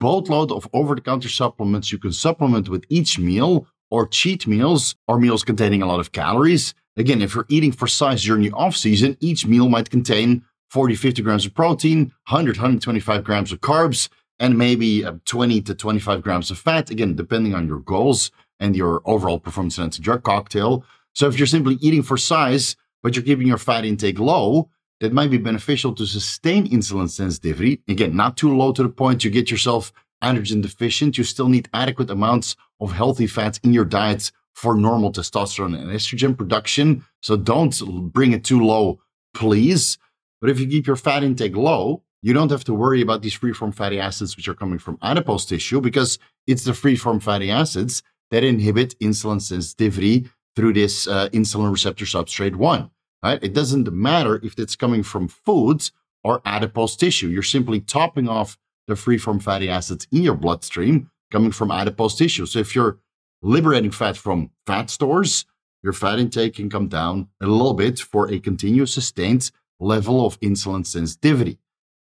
boatload 0.00 0.50
of 0.50 0.68
over-the-counter 0.72 1.28
supplements 1.28 1.92
you 1.92 1.98
can 1.98 2.12
supplement 2.12 2.68
with 2.68 2.84
each 2.88 3.18
meal 3.18 3.66
or 3.90 4.06
cheat 4.06 4.46
meals 4.46 4.96
or 5.06 5.18
meals 5.18 5.44
containing 5.44 5.82
a 5.82 5.86
lot 5.86 6.00
of 6.00 6.12
calories 6.12 6.74
Again, 6.98 7.22
if 7.22 7.34
you're 7.34 7.46
eating 7.48 7.72
for 7.72 7.86
size 7.86 8.24
during 8.24 8.42
the 8.42 8.50
off 8.52 8.76
season, 8.76 9.16
each 9.20 9.46
meal 9.46 9.68
might 9.68 9.88
contain 9.88 10.44
40, 10.70 10.96
50 10.96 11.22
grams 11.22 11.46
of 11.46 11.54
protein, 11.54 12.12
100, 12.28 12.56
125 12.56 13.24
grams 13.24 13.52
of 13.52 13.60
carbs, 13.60 14.08
and 14.40 14.58
maybe 14.58 15.04
uh, 15.04 15.14
20 15.24 15.62
to 15.62 15.74
25 15.74 16.22
grams 16.22 16.50
of 16.50 16.58
fat. 16.58 16.90
Again, 16.90 17.14
depending 17.14 17.54
on 17.54 17.66
your 17.66 17.78
goals 17.78 18.32
and 18.60 18.76
your 18.76 19.00
overall 19.04 19.38
performance 19.38 19.78
enhancing 19.78 20.02
drug 20.02 20.24
cocktail. 20.24 20.84
So 21.14 21.28
if 21.28 21.38
you're 21.38 21.46
simply 21.46 21.76
eating 21.80 22.02
for 22.02 22.16
size, 22.16 22.76
but 23.02 23.14
you're 23.14 23.24
keeping 23.24 23.46
your 23.46 23.58
fat 23.58 23.84
intake 23.84 24.18
low, 24.18 24.68
that 25.00 25.12
might 25.12 25.30
be 25.30 25.38
beneficial 25.38 25.94
to 25.94 26.04
sustain 26.04 26.68
insulin 26.68 27.08
sensitivity. 27.08 27.80
Again, 27.88 28.16
not 28.16 28.36
too 28.36 28.56
low 28.56 28.72
to 28.72 28.82
the 28.82 28.88
point 28.88 29.24
you 29.24 29.30
get 29.30 29.50
yourself 29.50 29.92
androgen 30.22 30.62
deficient. 30.62 31.16
You 31.16 31.22
still 31.22 31.48
need 31.48 31.68
adequate 31.72 32.10
amounts 32.10 32.56
of 32.80 32.92
healthy 32.92 33.28
fats 33.28 33.60
in 33.62 33.72
your 33.72 33.84
diet 33.84 34.32
for 34.58 34.74
normal 34.74 35.12
testosterone 35.12 35.78
and 35.78 35.88
estrogen 35.90 36.36
production. 36.36 37.04
So 37.22 37.36
don't 37.36 38.12
bring 38.12 38.32
it 38.32 38.42
too 38.42 38.60
low, 38.60 38.98
please. 39.32 39.98
But 40.40 40.50
if 40.50 40.58
you 40.58 40.66
keep 40.66 40.84
your 40.84 40.96
fat 40.96 41.22
intake 41.22 41.54
low, 41.54 42.02
you 42.22 42.32
don't 42.32 42.50
have 42.50 42.64
to 42.64 42.74
worry 42.74 43.00
about 43.00 43.22
these 43.22 43.34
free-form 43.34 43.70
fatty 43.70 44.00
acids 44.00 44.36
which 44.36 44.48
are 44.48 44.54
coming 44.54 44.80
from 44.80 44.98
adipose 45.00 45.44
tissue 45.44 45.80
because 45.80 46.18
it's 46.48 46.64
the 46.64 46.74
free-form 46.74 47.20
fatty 47.20 47.52
acids 47.52 48.02
that 48.32 48.42
inhibit 48.42 48.98
insulin 48.98 49.40
sensitivity 49.40 50.28
through 50.56 50.72
this 50.72 51.06
uh, 51.06 51.28
insulin 51.28 51.70
receptor 51.70 52.04
substrate 52.04 52.56
1. 52.56 52.90
Right? 53.22 53.38
It 53.40 53.54
doesn't 53.54 53.92
matter 53.92 54.40
if 54.42 54.58
it's 54.58 54.74
coming 54.74 55.04
from 55.04 55.28
foods 55.28 55.92
or 56.24 56.42
adipose 56.44 56.96
tissue. 56.96 57.28
You're 57.28 57.44
simply 57.44 57.78
topping 57.78 58.28
off 58.28 58.58
the 58.88 58.96
free-form 58.96 59.38
fatty 59.38 59.68
acids 59.68 60.08
in 60.10 60.22
your 60.22 60.34
bloodstream 60.34 61.12
coming 61.30 61.52
from 61.52 61.70
adipose 61.70 62.16
tissue. 62.16 62.46
So 62.46 62.58
if 62.58 62.74
you're 62.74 62.98
liberating 63.42 63.90
fat 63.90 64.16
from 64.16 64.50
fat 64.66 64.90
stores, 64.90 65.46
your 65.82 65.92
fat 65.92 66.18
intake 66.18 66.54
can 66.54 66.68
come 66.68 66.88
down 66.88 67.28
a 67.40 67.46
little 67.46 67.74
bit 67.74 67.98
for 68.00 68.30
a 68.30 68.38
continuous 68.40 68.92
sustained 68.92 69.50
level 69.80 70.26
of 70.26 70.38
insulin 70.40 70.84
sensitivity. 70.84 71.58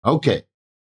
Okay, 0.04 0.42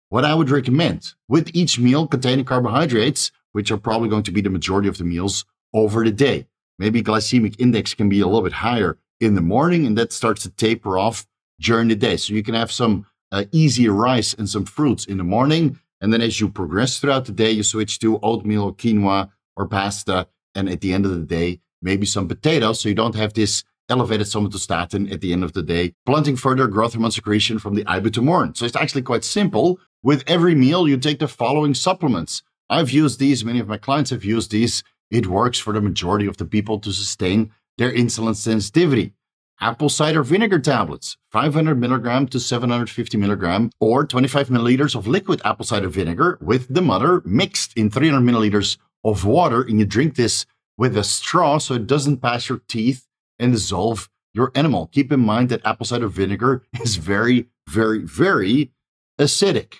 what 0.09 0.25
I 0.25 0.35
would 0.35 0.49
recommend 0.49 1.13
with 1.27 1.49
each 1.53 1.79
meal 1.79 2.07
containing 2.07 2.45
carbohydrates, 2.45 3.31
which 3.53 3.71
are 3.71 3.77
probably 3.77 4.09
going 4.09 4.23
to 4.23 4.31
be 4.31 4.41
the 4.41 4.49
majority 4.49 4.87
of 4.87 4.97
the 4.97 5.03
meals 5.03 5.45
over 5.73 6.03
the 6.03 6.11
day. 6.11 6.47
Maybe 6.77 7.01
glycemic 7.01 7.59
index 7.59 7.93
can 7.93 8.09
be 8.09 8.19
a 8.19 8.25
little 8.25 8.41
bit 8.41 8.53
higher 8.53 8.97
in 9.19 9.35
the 9.35 9.41
morning 9.41 9.85
and 9.85 9.97
that 9.97 10.11
starts 10.11 10.43
to 10.43 10.49
taper 10.49 10.97
off 10.97 11.25
during 11.59 11.87
the 11.87 11.95
day. 11.95 12.17
So 12.17 12.33
you 12.33 12.43
can 12.43 12.53
have 12.53 12.71
some 12.71 13.05
uh, 13.31 13.45
easy 13.51 13.87
rice 13.87 14.33
and 14.33 14.47
some 14.47 14.65
fruits 14.65 15.05
in 15.05 15.17
the 15.17 15.23
morning. 15.23 15.79
And 16.01 16.13
then 16.13 16.21
as 16.21 16.39
you 16.39 16.49
progress 16.49 16.99
throughout 16.99 17.25
the 17.25 17.31
day, 17.31 17.51
you 17.51 17.63
switch 17.63 17.99
to 17.99 18.19
oatmeal 18.21 18.63
or 18.63 18.73
quinoa 18.73 19.31
or 19.55 19.67
pasta. 19.67 20.27
And 20.55 20.69
at 20.69 20.81
the 20.81 20.93
end 20.93 21.05
of 21.05 21.11
the 21.11 21.25
day, 21.25 21.59
maybe 21.81 22.05
some 22.05 22.27
potatoes. 22.27 22.79
So 22.79 22.89
you 22.89 22.95
don't 22.95 23.15
have 23.15 23.33
this 23.33 23.63
elevated 23.89 24.27
somatostatin 24.27 25.11
at 25.11 25.21
the 25.21 25.31
end 25.31 25.43
of 25.43 25.53
the 25.53 25.61
day, 25.61 25.93
blunting 26.05 26.35
further 26.35 26.67
growth 26.67 26.93
hormone 26.93 27.11
secretion 27.11 27.59
from 27.59 27.75
the 27.75 27.85
ibuprofen. 27.85 28.57
So 28.57 28.65
it's 28.65 28.75
actually 28.75 29.03
quite 29.03 29.23
simple. 29.23 29.79
With 30.01 30.23
every 30.27 30.55
meal, 30.55 30.87
you 30.87 30.97
take 30.97 31.19
the 31.19 31.27
following 31.27 31.73
supplements. 31.73 32.41
I've 32.69 32.89
used 32.89 33.19
these, 33.19 33.45
many 33.45 33.59
of 33.59 33.67
my 33.67 33.77
clients 33.77 34.09
have 34.09 34.25
used 34.25 34.51
these. 34.51 34.83
It 35.11 35.27
works 35.27 35.59
for 35.59 35.73
the 35.73 35.81
majority 35.81 36.25
of 36.25 36.37
the 36.37 36.45
people 36.45 36.79
to 36.79 36.91
sustain 36.91 37.51
their 37.77 37.91
insulin 37.91 38.35
sensitivity. 38.35 39.13
Apple 39.61 39.87
cider 39.87 40.21
vinegar 40.21 40.59
tablets, 40.59 41.15
500 41.31 41.79
milligram 41.79 42.27
to 42.27 42.39
750 42.39 43.17
milligram, 43.17 43.69
or 43.79 44.05
25 44.05 44.49
milliliters 44.49 44.95
of 44.95 45.07
liquid 45.07 45.41
apple 45.45 45.65
cider 45.65 45.87
vinegar 45.87 46.37
with 46.41 46.73
the 46.73 46.81
mother 46.81 47.21
mixed 47.23 47.77
in 47.77 47.89
300 47.89 48.19
milliliters 48.19 48.77
of 49.05 49.23
water. 49.23 49.61
And 49.61 49.79
you 49.79 49.85
drink 49.85 50.15
this 50.15 50.45
with 50.77 50.97
a 50.97 51.03
straw 51.03 51.59
so 51.59 51.75
it 51.75 51.87
doesn't 51.87 52.17
pass 52.17 52.49
your 52.49 52.59
teeth 52.67 53.07
and 53.39 53.53
dissolve 53.53 54.09
your 54.33 54.51
animal. 54.55 54.87
Keep 54.87 55.13
in 55.13 55.21
mind 55.21 55.49
that 55.49 55.65
apple 55.65 55.85
cider 55.85 56.09
vinegar 56.09 56.63
is 56.81 56.97
very, 56.97 57.47
very, 57.69 57.99
very 57.99 58.71
acidic. 59.19 59.75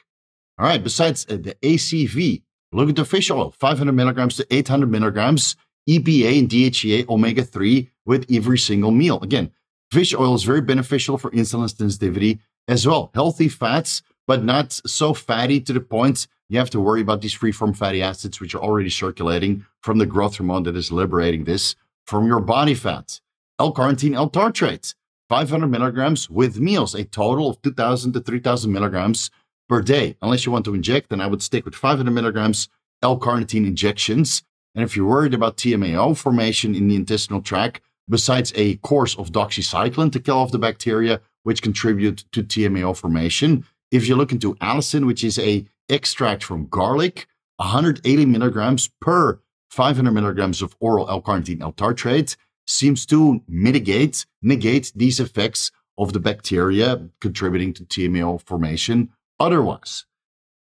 All 0.58 0.66
right, 0.66 0.82
besides 0.82 1.26
uh, 1.30 1.36
the 1.36 1.56
ACV, 1.62 2.44
look 2.72 2.88
at 2.88 2.96
the 2.96 3.04
fish 3.04 3.30
oil 3.30 3.54
500 3.60 3.92
milligrams 3.92 4.38
to 4.38 4.48
800 4.50 4.90
milligrams, 4.90 5.58
EPA 5.90 6.40
and 6.40 6.50
DHEA 6.50 7.10
omega 7.10 7.44
3 7.44 7.90
with 8.06 8.26
every 8.32 8.58
single 8.58 8.92
meal. 8.92 9.20
Again, 9.22 9.52
fish 9.92 10.14
oil 10.14 10.34
is 10.34 10.44
very 10.44 10.62
beneficial 10.62 11.18
for 11.18 11.32
insulin 11.32 11.76
sensitivity 11.76 12.40
as 12.68 12.88
well. 12.88 13.12
Healthy 13.14 13.50
fats, 13.50 14.02
but 14.28 14.44
not 14.44 14.72
so 14.72 15.14
fatty 15.14 15.60
to 15.62 15.74
the 15.74 15.82
point 15.82 16.28
you 16.50 16.60
have 16.60 16.70
to 16.72 16.80
worry 16.80 17.02
about 17.02 17.22
these 17.22 17.34
free 17.34 17.52
form 17.52 17.74
fatty 17.74 18.02
acids, 18.02 18.40
which 18.40 18.54
are 18.56 18.62
already 18.62 18.90
circulating 18.90 19.66
from 19.82 19.98
the 19.98 20.06
growth 20.06 20.38
hormone 20.38 20.64
that 20.64 20.76
is 20.76 20.92
liberating 20.92 21.44
this 21.44 21.76
from 22.06 22.28
your 22.28 22.40
body 22.40 22.76
fat. 22.76 23.20
L-carnitine 23.60 24.16
L-tartrate, 24.16 24.94
500 25.30 25.68
milligrams 25.68 26.30
with 26.30 26.60
meals, 26.60 26.94
a 26.94 27.04
total 27.04 27.50
of 27.50 27.62
2,000 27.62 28.14
to 28.14 28.20
3,000 28.20 28.72
milligrams 28.72 29.32
per 29.68 29.82
day. 29.82 30.16
Unless 30.22 30.46
you 30.46 30.52
want 30.52 30.66
to 30.66 30.76
inject, 30.76 31.10
then 31.10 31.22
I 31.22 31.28
would 31.28 31.42
stick 31.42 31.66
with 31.66 31.74
500 31.74 32.12
milligrams 32.12 32.70
L-carnitine 33.02 33.66
injections. 33.66 34.44
And 34.76 34.84
if 34.84 34.96
you're 34.96 35.08
worried 35.08 35.34
about 35.34 35.58
TMAO 35.58 36.16
formation 36.18 36.76
in 36.76 36.88
the 36.88 36.96
intestinal 36.96 37.42
tract, 37.42 37.82
besides 38.10 38.52
a 38.56 38.76
course 38.78 39.18
of 39.18 39.32
doxycycline 39.32 40.12
to 40.12 40.20
kill 40.20 40.38
off 40.38 40.52
the 40.52 40.60
bacteria 40.60 41.22
which 41.44 41.62
contribute 41.62 42.26
to 42.32 42.44
TMAO 42.44 42.96
formation, 42.96 43.66
if 43.92 44.08
you 44.08 44.16
look 44.16 44.32
into 44.32 44.56
allicin, 44.56 45.06
which 45.08 45.24
is 45.24 45.40
a 45.40 45.66
extract 45.90 46.44
from 46.44 46.68
garlic, 46.68 47.28
180 47.58 48.26
milligrams 48.26 48.90
per 49.00 49.40
500 49.70 50.12
milligrams 50.12 50.62
of 50.62 50.76
oral 50.80 51.10
L-carnitine 51.10 51.62
L-tartrate 51.62 52.36
seems 52.68 53.06
to 53.06 53.42
mitigate, 53.48 54.26
negate 54.42 54.92
these 54.96 55.20
effects 55.20 55.72
of 55.98 56.14
the 56.14 56.20
bacteria 56.20 57.10
contributing 57.22 57.74
to 57.74 57.86
TMAO 57.86 58.42
formation 58.42 59.10
otherwise. 59.40 60.06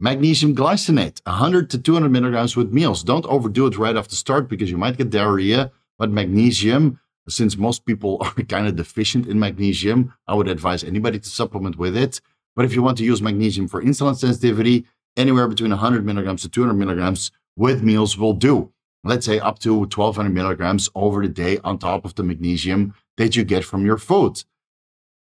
Magnesium 0.02 0.54
glycinate, 0.56 1.20
100 1.26 1.68
to 1.70 1.78
200 1.78 2.08
milligrams 2.08 2.56
with 2.56 2.72
meals. 2.72 3.02
Don't 3.02 3.26
overdo 3.26 3.66
it 3.66 3.76
right 3.76 3.96
off 3.96 4.08
the 4.08 4.16
start 4.16 4.48
because 4.48 4.70
you 4.70 4.78
might 4.78 4.96
get 4.96 5.10
diarrhea. 5.10 5.70
But 5.98 6.10
magnesium, 6.10 6.98
since 7.28 7.58
most 7.58 7.84
people 7.84 8.16
are 8.22 8.32
kind 8.44 8.66
of 8.66 8.76
deficient 8.76 9.26
in 9.26 9.38
magnesium, 9.38 10.14
I 10.26 10.34
would 10.34 10.48
advise 10.48 10.82
anybody 10.82 11.18
to 11.18 11.28
supplement 11.28 11.76
with 11.76 11.96
it. 11.96 12.20
But 12.56 12.64
if 12.64 12.74
you 12.74 12.82
want 12.82 12.96
to 12.98 13.04
use 13.04 13.20
magnesium 13.20 13.68
for 13.68 13.82
insulin 13.82 14.16
sensitivity, 14.16 14.86
anywhere 15.16 15.48
between 15.48 15.70
100 15.70 16.04
milligrams 16.04 16.42
to 16.42 16.48
200 16.48 16.74
milligrams 16.74 17.30
with 17.56 17.82
meals 17.82 18.16
will 18.16 18.34
do. 18.34 18.72
Let's 19.02 19.26
say 19.26 19.38
up 19.38 19.58
to 19.60 19.74
1200 19.74 20.30
milligrams 20.30 20.90
over 20.94 21.22
the 21.22 21.32
day 21.32 21.58
on 21.64 21.78
top 21.78 22.04
of 22.04 22.14
the 22.14 22.22
magnesium 22.22 22.94
that 23.16 23.36
you 23.36 23.44
get 23.44 23.64
from 23.64 23.84
your 23.84 23.98
food. 23.98 24.44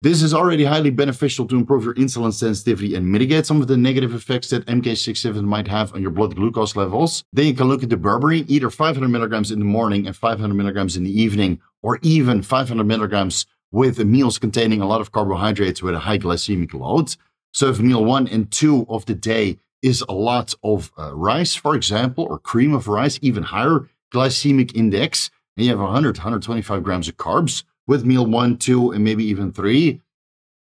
This 0.02 0.20
is 0.20 0.34
already 0.34 0.64
highly 0.64 0.90
beneficial 0.90 1.46
to 1.46 1.56
improve 1.56 1.84
your 1.84 1.94
insulin 1.94 2.32
sensitivity 2.32 2.96
and 2.96 3.10
mitigate 3.10 3.46
some 3.46 3.60
of 3.60 3.68
the 3.68 3.76
negative 3.76 4.12
effects 4.14 4.50
that 4.50 4.66
MK67 4.66 5.44
might 5.44 5.68
have 5.68 5.94
on 5.94 6.02
your 6.02 6.10
blood 6.10 6.34
glucose 6.34 6.74
levels. 6.74 7.22
Then 7.32 7.46
you 7.46 7.54
can 7.54 7.68
look 7.68 7.84
at 7.84 7.88
the 7.88 7.96
berberine, 7.96 8.44
either 8.48 8.68
500 8.68 9.08
milligrams 9.08 9.52
in 9.52 9.60
the 9.60 9.64
morning 9.64 10.08
and 10.08 10.16
500 10.16 10.52
milligrams 10.54 10.96
in 10.96 11.04
the 11.04 11.22
evening, 11.22 11.60
or 11.82 12.00
even 12.02 12.42
500 12.42 12.82
milligrams 12.82 13.46
with 13.70 14.04
meals 14.04 14.38
containing 14.38 14.80
a 14.80 14.86
lot 14.86 15.00
of 15.00 15.12
carbohydrates 15.12 15.84
with 15.84 15.94
a 15.94 16.00
high 16.00 16.18
glycemic 16.18 16.74
load. 16.74 17.14
So 17.52 17.68
if 17.68 17.78
meal 17.78 18.04
one 18.04 18.26
and 18.26 18.50
two 18.50 18.84
of 18.88 19.06
the 19.06 19.14
day 19.14 19.58
is 19.82 20.04
a 20.08 20.14
lot 20.14 20.54
of 20.62 20.92
uh, 20.98 21.14
rice, 21.14 21.54
for 21.54 21.74
example, 21.74 22.24
or 22.24 22.38
cream 22.38 22.72
of 22.74 22.88
rice, 22.88 23.18
even 23.22 23.42
higher 23.42 23.88
glycemic 24.12 24.74
index, 24.74 25.30
and 25.56 25.66
you 25.66 25.70
have 25.70 25.80
100, 25.80 26.18
125 26.18 26.82
grams 26.82 27.08
of 27.08 27.16
carbs, 27.16 27.64
with 27.86 28.04
meal 28.04 28.24
one, 28.24 28.56
two, 28.56 28.92
and 28.92 29.02
maybe 29.02 29.24
even 29.24 29.52
three, 29.52 30.00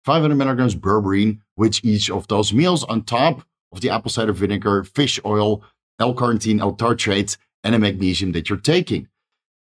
500 0.04 0.34
milligrams 0.36 0.74
berberine, 0.74 1.40
which 1.56 1.84
each 1.84 2.10
of 2.10 2.28
those 2.28 2.52
meals 2.52 2.84
on 2.84 3.02
top 3.02 3.42
of 3.72 3.80
the 3.80 3.90
apple 3.90 4.10
cider 4.10 4.32
vinegar, 4.32 4.84
fish 4.84 5.20
oil, 5.24 5.62
L-carnitine, 5.98 6.60
L-tartrate, 6.60 7.36
and 7.64 7.74
a 7.74 7.78
magnesium 7.78 8.32
that 8.32 8.48
you're 8.48 8.58
taking. 8.58 9.08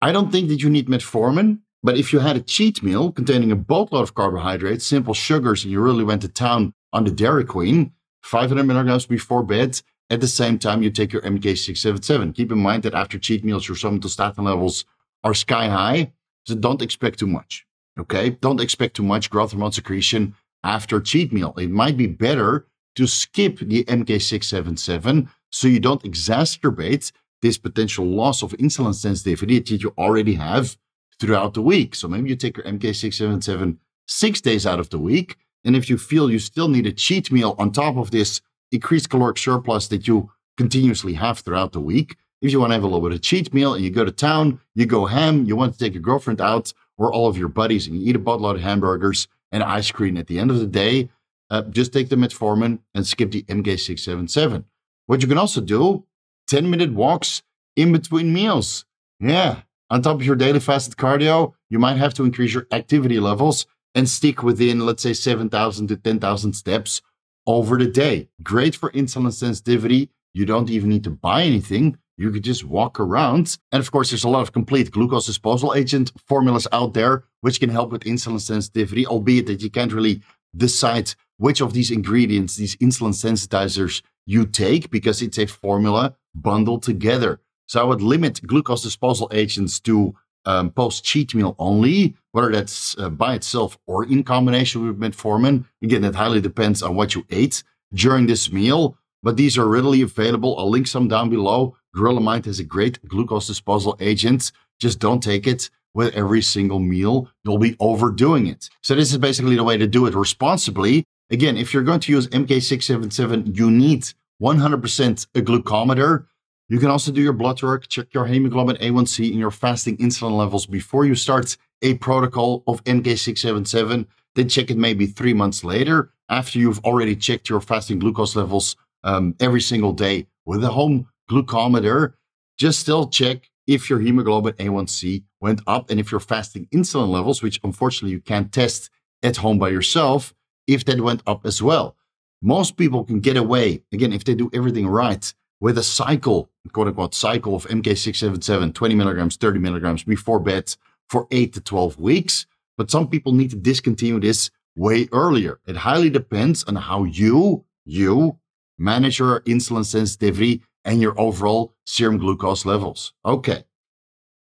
I 0.00 0.12
don't 0.12 0.30
think 0.30 0.49
that 0.49 0.62
you 0.62 0.71
need 0.71 0.88
metformin, 0.88 1.59
but 1.83 1.99
if 1.99 2.12
you 2.12 2.21
had 2.21 2.37
a 2.37 2.40
cheat 2.40 2.83
meal 2.83 3.12
containing 3.12 3.50
a 3.52 3.57
boatload 3.57 4.02
of 4.04 4.14
carbohydrates, 4.14 4.87
simple 4.87 5.12
sugars, 5.12 5.64
and 5.64 5.73
you 5.73 5.80
really 5.80 6.04
went 6.04 6.23
to 6.23 6.28
town 6.28 6.73
on 6.92 7.04
the 7.04 7.11
Dairy 7.11 7.45
Queen, 7.45 7.92
500 8.22 8.64
milligrams 8.64 9.06
before 9.06 9.42
bed, 9.42 9.80
at 10.10 10.20
the 10.20 10.28
same 10.28 10.58
time 10.58 10.82
you 10.82 10.90
take 10.90 11.12
your 11.12 11.22
MK677. 11.22 12.34
Keep 12.34 12.52
in 12.52 12.58
mind 12.58 12.82
that 12.82 12.94
after 12.94 13.18
cheat 13.18 13.44
meals, 13.44 13.68
your 13.68 13.76
somatostatin 13.76 14.44
levels 14.44 14.84
are 15.22 15.34
sky 15.34 15.68
high. 15.68 16.12
So 16.46 16.54
don't 16.54 16.82
expect 16.82 17.18
too 17.18 17.26
much. 17.26 17.66
Okay. 17.98 18.30
Don't 18.30 18.60
expect 18.60 18.96
too 18.96 19.02
much 19.02 19.30
growth 19.30 19.52
hormone 19.52 19.72
secretion 19.72 20.34
after 20.64 21.00
cheat 21.00 21.32
meal. 21.32 21.54
It 21.58 21.70
might 21.70 21.96
be 21.96 22.06
better 22.06 22.66
to 22.96 23.06
skip 23.06 23.60
the 23.60 23.84
MK677 23.84 25.28
so 25.50 25.68
you 25.68 25.80
don't 25.80 26.02
exacerbate 26.02 27.12
this 27.42 27.58
potential 27.58 28.04
loss 28.04 28.42
of 28.42 28.52
insulin 28.52 28.94
sensitivity 28.94 29.58
that 29.58 29.82
you 29.82 29.94
already 29.96 30.34
have 30.34 30.76
throughout 31.18 31.54
the 31.54 31.62
week. 31.62 31.94
So 31.94 32.08
maybe 32.08 32.30
you 32.30 32.36
take 32.36 32.56
your 32.56 32.66
MK677 32.66 33.78
six 34.06 34.40
days 34.40 34.66
out 34.66 34.80
of 34.80 34.90
the 34.90 34.98
week. 34.98 35.36
And 35.64 35.76
if 35.76 35.90
you 35.90 35.99
feel 35.99 36.31
you 36.31 36.38
still 36.38 36.69
need 36.69 36.87
a 36.87 36.93
cheat 36.93 37.31
meal 37.31 37.55
on 37.59 37.73
top 37.73 37.97
of 37.97 38.11
this 38.11 38.40
increased 38.73 39.11
caloric 39.11 39.38
surplus 39.38 39.88
that 39.88 40.09
you 40.09 40.31
continuously 40.57 41.14
have 41.14 41.40
throughout 41.40 41.73
the 41.73 41.81
week, 41.81 42.17
if 42.43 42.52
you 42.52 42.61
want 42.61 42.71
to 42.71 42.75
have 42.75 42.83
a 42.83 42.87
little 42.87 43.07
bit 43.07 43.12
of 43.12 43.23
cheat 43.23 43.52
meal 43.52 43.75
and 43.75 43.85
you 43.85 43.90
go 43.90 44.05
to 44.05 44.11
town, 44.11 44.61
you 44.75 44.87
go 44.87 45.07
ham, 45.07 45.45
you 45.45 45.57
want 45.57 45.73
to 45.73 45.79
take 45.79 45.93
your 45.93 46.02
girlfriend 46.02 46.40
out 46.40 46.73
or 46.97 47.12
all 47.12 47.29
of 47.29 47.37
your 47.37 47.49
buddies 47.49 47.87
and 47.87 47.97
you 47.97 48.09
eat 48.09 48.17
a 48.17 48.19
boatload 48.19 48.57
of 48.57 48.62
hamburgers 48.62 49.29
and 49.52 49.62
ice 49.62 49.90
cream 49.90 50.17
at 50.17 50.26
the 50.26 50.38
end 50.38 50.50
of 50.50 50.59
the 50.59 50.67
day, 50.67 51.11
uh, 51.50 51.62
just 51.62 51.93
take 51.93 52.09
the 52.09 52.17
metformin 52.17 52.79
and 52.95 53.07
skip 53.07 53.31
the 53.33 53.43
MK677. 53.45 54.64
What 55.07 55.23
you 55.23 55.29
can 55.29 55.38
also 55.38 55.61
do, 55.61 56.05
10 56.49 56.71
minute 56.71 56.93
walks 56.93 57.43
in 57.76 57.93
between 57.93 58.33
meals. 58.33 58.85
Yeah. 59.19 59.62
On 59.90 60.00
top 60.00 60.17
of 60.17 60.25
your 60.25 60.37
daily 60.37 60.61
fasted 60.61 60.97
cardio, 60.97 61.55
you 61.69 61.79
might 61.79 61.97
have 61.97 62.14
to 62.14 62.25
increase 62.25 62.55
your 62.55 62.67
activity 62.71 63.19
levels 63.19 63.67
and 63.94 64.09
stick 64.09 64.42
within, 64.42 64.80
let's 64.80 65.02
say, 65.02 65.12
7,000 65.12 65.88
to 65.88 65.97
10,000 65.97 66.52
steps 66.52 67.02
over 67.47 67.78
the 67.78 67.87
day. 67.87 68.28
Great 68.42 68.75
for 68.75 68.90
insulin 68.92 69.32
sensitivity. 69.32 70.11
You 70.32 70.47
don't 70.47 70.70
even 70.70 70.88
need 70.88 71.04
to 71.04 71.11
buy 71.11 71.42
anything. 71.42 71.99
You 72.16 72.30
could 72.30 72.44
just 72.44 72.64
walk 72.64 73.00
around. 73.00 73.59
And 73.73 73.80
of 73.80 73.90
course, 73.90 74.11
there's 74.11 74.25
a 74.25 74.28
lot 74.28 74.42
of 74.42 74.52
complete 74.52 74.90
glucose 74.90 75.26
disposal 75.26 75.75
agent 75.75 76.12
formulas 76.26 76.68
out 76.70 76.94
there, 76.94 77.25
which 77.40 77.59
can 77.61 77.70
help 77.70 77.90
with 77.90 78.04
insulin 78.04 78.40
sensitivity, 78.40 79.06
albeit 79.06 79.47
that 79.47 79.62
you 79.62 79.70
can't 79.70 79.92
really 79.92 80.20
decide 80.56 81.14
which 81.38 81.62
of 81.62 81.73
these 81.73 81.90
ingredients, 81.90 82.56
these 82.56 82.76
insulin 82.76 83.14
sensitizers, 83.14 84.02
you 84.26 84.44
take 84.44 84.90
because 84.90 85.23
it's 85.23 85.38
a 85.38 85.47
formula 85.47 86.14
bundled 86.35 86.82
together. 86.82 87.40
So 87.66 87.80
I 87.80 87.85
would 87.85 88.02
limit 88.02 88.47
glucose 88.47 88.82
disposal 88.82 89.30
agents 89.32 89.80
to 89.80 90.14
um, 90.44 90.70
post 90.70 91.04
cheat 91.04 91.35
meal 91.35 91.54
only, 91.59 92.14
whether 92.32 92.50
that's 92.50 92.97
uh, 92.99 93.11
by 93.11 93.35
itself 93.35 93.78
or 93.87 94.04
in 94.04 94.23
combination 94.25 94.87
with 94.87 94.99
metformin. 94.99 95.64
Again, 95.82 96.02
that 96.02 96.14
highly 96.14 96.40
depends 96.40 96.82
on 96.82 96.94
what 96.94 97.14
you 97.14 97.25
ate 97.30 97.62
during 97.92 98.26
this 98.26 98.52
meal. 98.52 98.97
but 99.23 99.37
these 99.37 99.59
are 99.59 99.66
readily 99.68 100.00
available. 100.00 100.59
I'll 100.59 100.70
link 100.70 100.87
some 100.87 101.06
down 101.06 101.28
below. 101.28 101.76
Gorilla 101.94 102.20
Mind 102.20 102.47
has 102.47 102.59
a 102.59 102.64
great 102.64 103.06
glucose 103.06 103.47
disposal 103.47 103.94
agent. 104.00 104.50
Just 104.78 104.99
don't 104.99 105.23
take 105.23 105.47
it 105.47 105.68
with 105.92 106.14
every 106.14 106.40
single 106.40 106.78
meal. 106.78 107.28
You'll 107.44 107.59
be 107.59 107.76
overdoing 107.80 108.47
it. 108.47 108.70
So 108.82 108.94
this 108.94 109.12
is 109.12 109.18
basically 109.18 109.56
the 109.56 109.64
way 109.64 109.76
to 109.76 109.87
do 109.87 110.06
it 110.06 110.14
responsibly. 110.14 111.04
Again, 111.30 111.56
if 111.56 111.75
you're 111.75 111.82
going 111.82 112.00
to 112.00 112.12
use 112.12 112.28
MK677, 112.28 113.56
you 113.56 113.70
need 113.70 114.04
100% 114.42 115.26
a 115.35 115.40
glucometer. 115.42 116.26
You 116.70 116.78
can 116.78 116.88
also 116.88 117.10
do 117.10 117.20
your 117.20 117.32
blood 117.32 117.60
work, 117.64 117.88
check 117.88 118.14
your 118.14 118.26
hemoglobin 118.26 118.76
A1C 118.76 119.30
and 119.30 119.40
your 119.40 119.50
fasting 119.50 119.96
insulin 119.96 120.38
levels 120.38 120.66
before 120.66 121.04
you 121.04 121.16
start 121.16 121.56
a 121.82 121.94
protocol 121.94 122.62
of 122.68 122.82
MK677. 122.84 124.06
Then 124.36 124.48
check 124.48 124.70
it 124.70 124.76
maybe 124.76 125.06
three 125.06 125.34
months 125.34 125.64
later 125.64 126.12
after 126.28 126.60
you've 126.60 126.78
already 126.84 127.16
checked 127.16 127.48
your 127.48 127.60
fasting 127.60 127.98
glucose 127.98 128.36
levels 128.36 128.76
um, 129.02 129.34
every 129.40 129.60
single 129.60 129.92
day 129.92 130.28
with 130.46 130.62
a 130.62 130.68
home 130.68 131.08
glucometer. 131.28 132.12
Just 132.56 132.78
still 132.78 133.08
check 133.08 133.50
if 133.66 133.90
your 133.90 133.98
hemoglobin 133.98 134.54
A1C 134.54 135.24
went 135.40 135.62
up 135.66 135.90
and 135.90 135.98
if 135.98 136.12
your 136.12 136.20
fasting 136.20 136.68
insulin 136.72 137.08
levels, 137.08 137.42
which 137.42 137.58
unfortunately 137.64 138.12
you 138.12 138.20
can't 138.20 138.52
test 138.52 138.90
at 139.24 139.38
home 139.38 139.58
by 139.58 139.70
yourself, 139.70 140.32
if 140.68 140.84
that 140.84 141.00
went 141.00 141.24
up 141.26 141.44
as 141.44 141.60
well. 141.60 141.96
Most 142.40 142.76
people 142.76 143.04
can 143.04 143.18
get 143.18 143.36
away, 143.36 143.82
again, 143.92 144.12
if 144.12 144.22
they 144.22 144.36
do 144.36 144.48
everything 144.54 144.86
right, 144.86 145.34
with 145.61 145.79
a 145.79 145.83
cycle, 145.83 146.50
quote 146.73 146.88
unquote, 146.88 147.14
cycle 147.14 147.55
of 147.55 147.67
MK677, 147.67 148.75
20 148.75 148.95
milligrams, 148.95 149.37
30 149.37 149.59
milligrams 149.59 150.02
before 150.02 150.40
bed 150.40 150.75
for 151.09 151.26
8 151.31 151.52
to 151.55 151.61
12 151.61 151.99
weeks. 151.99 152.47
But 152.76 152.90
some 152.90 153.09
people 153.09 153.33
need 153.33 153.50
to 153.50 153.57
discontinue 153.57 154.21
this 154.21 154.50
way 154.76 155.09
earlier. 155.12 155.61
It 155.67 155.76
highly 155.76 156.11
depends 156.11 156.64
on 156.64 156.76
how 156.76 157.05
you, 157.05 157.64
you 157.85 158.38
manage 158.79 159.19
your 159.19 159.40
insulin 159.40 159.85
sensitivity 159.85 160.62
and 160.85 161.00
your 161.00 161.19
overall 161.21 161.75
serum 161.85 162.17
glucose 162.17 162.64
levels. 162.64 163.12
Okay. 163.25 163.64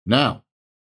Now, 0.06 0.44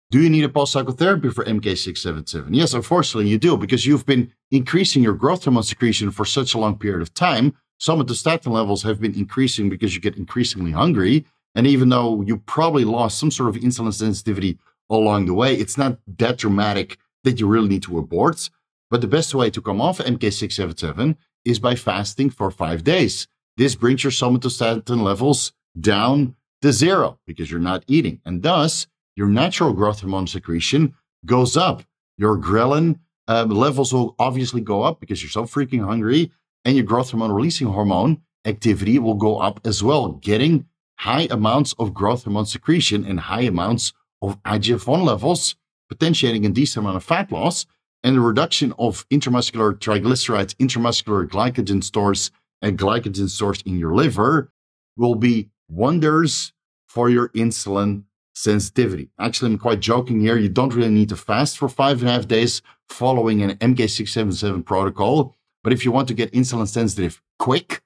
do 0.09 0.19
you 0.19 0.29
need 0.29 0.43
a 0.43 0.49
pulse 0.49 0.71
psychotherapy 0.71 1.29
for 1.29 1.43
MK677? 1.45 2.49
Yes, 2.51 2.73
unfortunately, 2.73 3.29
you 3.29 3.37
do 3.37 3.57
because 3.57 3.85
you've 3.85 4.05
been 4.05 4.31
increasing 4.51 5.03
your 5.03 5.13
growth 5.13 5.43
hormone 5.43 5.63
secretion 5.63 6.11
for 6.11 6.25
such 6.25 6.53
a 6.53 6.59
long 6.59 6.77
period 6.77 7.01
of 7.01 7.13
time. 7.13 7.55
Somatostatin 7.83 8.47
levels 8.47 8.83
have 8.83 9.01
been 9.01 9.13
increasing 9.13 9.67
because 9.67 9.93
you 9.93 9.99
get 9.99 10.15
increasingly 10.15 10.71
hungry. 10.71 11.25
And 11.53 11.67
even 11.67 11.89
though 11.89 12.21
you 12.21 12.37
probably 12.37 12.85
lost 12.85 13.19
some 13.19 13.29
sort 13.29 13.49
of 13.49 13.61
insulin 13.61 13.93
sensitivity 13.93 14.57
along 14.89 15.25
the 15.25 15.33
way, 15.33 15.53
it's 15.55 15.77
not 15.77 15.97
that 16.17 16.37
dramatic 16.37 16.97
that 17.25 17.41
you 17.41 17.47
really 17.47 17.67
need 17.67 17.83
to 17.83 17.97
abort. 17.97 18.49
But 18.89 19.01
the 19.01 19.07
best 19.07 19.35
way 19.35 19.49
to 19.49 19.61
come 19.61 19.81
off 19.81 19.97
MK677 19.97 21.17
is 21.43 21.59
by 21.59 21.75
fasting 21.75 22.29
for 22.29 22.49
five 22.51 22.85
days. 22.85 23.27
This 23.57 23.75
brings 23.75 24.01
your 24.03 24.11
somatostatin 24.11 25.01
levels 25.01 25.51
down 25.77 26.35
to 26.61 26.71
zero 26.71 27.19
because 27.27 27.51
you're 27.51 27.59
not 27.59 27.83
eating. 27.87 28.21
And 28.23 28.43
thus, 28.43 28.87
your 29.17 29.27
natural 29.27 29.73
growth 29.73 29.99
hormone 29.99 30.27
secretion 30.27 30.95
goes 31.25 31.57
up. 31.57 31.83
Your 32.17 32.37
ghrelin 32.37 32.99
uh, 33.27 33.43
levels 33.43 33.93
will 33.93 34.15
obviously 34.19 34.61
go 34.61 34.83
up 34.83 35.01
because 35.01 35.21
you're 35.21 35.29
so 35.29 35.43
freaking 35.43 35.83
hungry, 35.83 36.31
and 36.65 36.75
your 36.75 36.85
growth 36.85 37.11
hormone 37.11 37.31
releasing 37.31 37.67
hormone 37.67 38.21
activity 38.45 38.99
will 38.99 39.15
go 39.15 39.37
up 39.37 39.59
as 39.65 39.83
well, 39.83 40.13
getting 40.13 40.65
high 40.97 41.27
amounts 41.29 41.73
of 41.79 41.93
growth 41.93 42.23
hormone 42.23 42.45
secretion 42.45 43.05
and 43.05 43.19
high 43.21 43.41
amounts 43.41 43.93
of 44.21 44.41
IGF-1 44.43 45.03
levels, 45.03 45.55
potentiating 45.89 46.45
a 46.45 46.49
decent 46.49 46.83
amount 46.83 46.97
of 46.97 47.03
fat 47.03 47.31
loss 47.31 47.65
and 48.03 48.15
the 48.15 48.21
reduction 48.21 48.73
of 48.77 49.07
intramuscular 49.09 49.77
triglycerides, 49.77 50.55
intramuscular 50.55 51.27
glycogen 51.27 51.83
stores, 51.83 52.31
and 52.61 52.77
glycogen 52.77 53.29
stores 53.29 53.61
in 53.65 53.77
your 53.77 53.93
liver 53.93 54.51
will 54.97 55.15
be 55.15 55.49
wonders 55.69 56.53
for 56.87 57.09
your 57.09 57.29
insulin 57.29 58.03
sensitivity. 58.35 59.09
Actually, 59.19 59.51
I'm 59.51 59.57
quite 59.57 59.79
joking 59.79 60.19
here. 60.19 60.37
You 60.37 60.49
don't 60.49 60.73
really 60.73 60.89
need 60.89 61.09
to 61.09 61.15
fast 61.15 61.57
for 61.57 61.69
five 61.69 62.01
and 62.01 62.09
a 62.09 62.13
half 62.13 62.27
days 62.27 62.61
following 62.89 63.41
an 63.41 63.57
MK677 63.57 64.65
protocol. 64.65 65.35
But 65.63 65.73
if 65.73 65.85
you 65.85 65.91
want 65.91 66.07
to 66.09 66.13
get 66.13 66.31
insulin 66.33 66.67
sensitive 66.67 67.21
quick, 67.39 67.81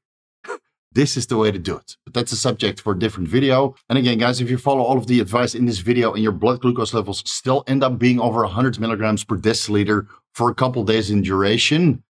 this 0.91 1.15
is 1.15 1.27
the 1.27 1.37
way 1.37 1.51
to 1.51 1.59
do 1.59 1.77
it. 1.77 1.95
But 2.05 2.13
that's 2.13 2.31
a 2.31 2.37
subject 2.37 2.81
for 2.81 2.93
a 2.93 2.99
different 2.99 3.29
video. 3.29 3.75
And 3.89 3.97
again, 3.97 4.17
guys, 4.17 4.41
if 4.41 4.49
you 4.49 4.57
follow 4.57 4.81
all 4.81 4.97
of 4.97 5.07
the 5.07 5.19
advice 5.19 5.53
in 5.53 5.65
this 5.65 5.79
video 5.79 6.13
and 6.13 6.23
your 6.23 6.31
blood 6.31 6.61
glucose 6.61 6.93
levels 6.93 7.23
still 7.29 7.63
end 7.67 7.83
up 7.83 7.99
being 7.99 8.19
over 8.19 8.41
100 8.41 8.79
milligrams 8.79 9.23
per 9.23 9.37
deciliter 9.37 10.07
for 10.33 10.49
a 10.49 10.55
couple 10.55 10.83
days 10.83 11.11
in 11.11 11.21
duration, 11.21 12.03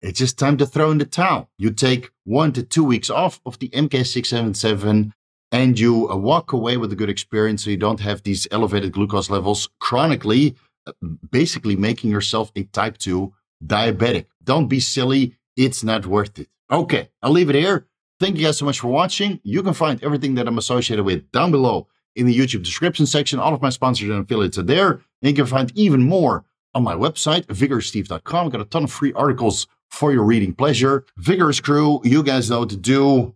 it's 0.00 0.18
just 0.18 0.38
time 0.38 0.56
to 0.58 0.66
throw 0.66 0.90
in 0.90 0.98
the 0.98 1.06
towel. 1.06 1.48
You 1.58 1.70
take 1.70 2.10
one 2.24 2.52
to 2.52 2.62
two 2.62 2.84
weeks 2.84 3.10
off 3.10 3.40
of 3.46 3.58
the 3.58 3.68
MK677 3.70 5.12
and 5.52 5.78
you 5.78 6.10
uh, 6.10 6.16
walk 6.16 6.52
away 6.52 6.76
with 6.76 6.92
a 6.92 6.96
good 6.96 7.08
experience 7.08 7.64
so 7.64 7.70
you 7.70 7.76
don't 7.76 8.00
have 8.00 8.22
these 8.22 8.46
elevated 8.50 8.92
glucose 8.92 9.30
levels 9.30 9.68
chronically, 9.80 10.56
uh, 10.86 10.92
basically 11.30 11.76
making 11.76 12.10
yourself 12.10 12.50
a 12.56 12.64
type 12.64 12.98
2 12.98 13.32
diabetic. 13.66 14.26
Don't 14.42 14.68
be 14.68 14.80
silly. 14.80 15.36
It's 15.56 15.84
not 15.84 16.06
worth 16.06 16.38
it. 16.38 16.48
Okay, 16.70 17.08
I'll 17.22 17.30
leave 17.30 17.50
it 17.50 17.56
here. 17.56 17.86
Thank 18.20 18.36
you 18.36 18.44
guys 18.44 18.58
so 18.58 18.64
much 18.64 18.80
for 18.80 18.88
watching. 18.88 19.40
You 19.42 19.62
can 19.62 19.74
find 19.74 20.02
everything 20.02 20.34
that 20.34 20.46
I'm 20.46 20.58
associated 20.58 21.04
with 21.04 21.30
down 21.32 21.50
below 21.50 21.88
in 22.16 22.26
the 22.26 22.36
YouTube 22.36 22.62
description 22.64 23.06
section. 23.06 23.38
All 23.38 23.54
of 23.54 23.62
my 23.62 23.70
sponsors 23.70 24.08
and 24.08 24.24
affiliates 24.24 24.58
are 24.58 24.62
there. 24.62 24.90
And 24.90 25.30
you 25.30 25.34
can 25.34 25.46
find 25.46 25.72
even 25.76 26.02
more 26.02 26.44
on 26.74 26.84
my 26.84 26.94
website, 26.94 27.46
vigorsteve.com. 27.46 28.50
Got 28.50 28.60
a 28.60 28.64
ton 28.64 28.84
of 28.84 28.92
free 28.92 29.12
articles 29.12 29.66
for 29.90 30.12
your 30.12 30.24
reading 30.24 30.54
pleasure. 30.54 31.04
Vigorous 31.16 31.60
crew, 31.60 32.00
you 32.04 32.22
guys 32.22 32.50
know 32.50 32.60
what 32.60 32.70
to 32.70 32.76
do 32.76 33.34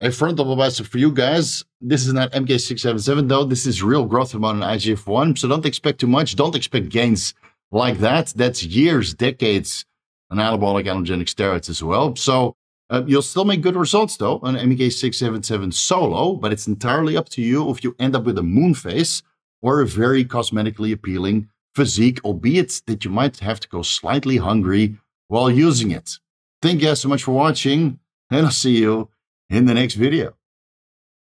a 0.00 0.10
front 0.10 0.38
frontal 0.38 0.52
advisor 0.52 0.82
for 0.84 0.96
you 0.96 1.12
guys. 1.12 1.64
This 1.80 2.06
is 2.06 2.12
not 2.14 2.32
MK677 2.32 3.28
though. 3.28 3.44
This 3.44 3.66
is 3.66 3.82
real 3.82 4.06
growth 4.06 4.32
hormone 4.32 4.62
and 4.62 4.80
IGF-1. 4.80 5.38
So 5.38 5.46
don't 5.46 5.66
expect 5.66 6.00
too 6.00 6.06
much. 6.06 6.36
Don't 6.36 6.56
expect 6.56 6.88
gains 6.88 7.34
like 7.70 7.98
that. 7.98 8.28
That's 8.28 8.62
years, 8.62 9.14
decades 9.14 9.84
on 10.30 10.38
anabolic 10.38 10.86
androgenic 10.86 11.28
steroids 11.34 11.68
as 11.68 11.82
well. 11.82 12.16
So 12.16 12.56
uh, 12.88 13.02
you'll 13.06 13.22
still 13.22 13.44
make 13.44 13.60
good 13.60 13.76
results 13.76 14.16
though 14.16 14.40
on 14.42 14.56
MK677 14.56 15.72
solo, 15.72 16.34
but 16.34 16.52
it's 16.52 16.66
entirely 16.66 17.16
up 17.16 17.28
to 17.30 17.42
you 17.42 17.70
if 17.70 17.84
you 17.84 17.94
end 17.98 18.16
up 18.16 18.24
with 18.24 18.38
a 18.38 18.42
moon 18.42 18.74
face 18.74 19.22
or 19.62 19.80
a 19.80 19.86
very 19.86 20.24
cosmetically 20.24 20.92
appealing 20.92 21.48
physique, 21.74 22.20
albeit 22.24 22.82
that 22.86 23.04
you 23.04 23.10
might 23.10 23.38
have 23.38 23.60
to 23.60 23.68
go 23.68 23.82
slightly 23.82 24.38
hungry 24.38 24.96
while 25.28 25.50
using 25.50 25.90
it. 25.92 26.18
Thank 26.62 26.80
you 26.80 26.88
guys 26.88 27.00
so 27.00 27.08
much 27.08 27.22
for 27.22 27.32
watching, 27.32 28.00
and 28.30 28.46
I'll 28.46 28.52
see 28.52 28.78
you 28.78 29.08
in 29.48 29.66
the 29.66 29.74
next 29.74 29.94
video. 29.94 30.39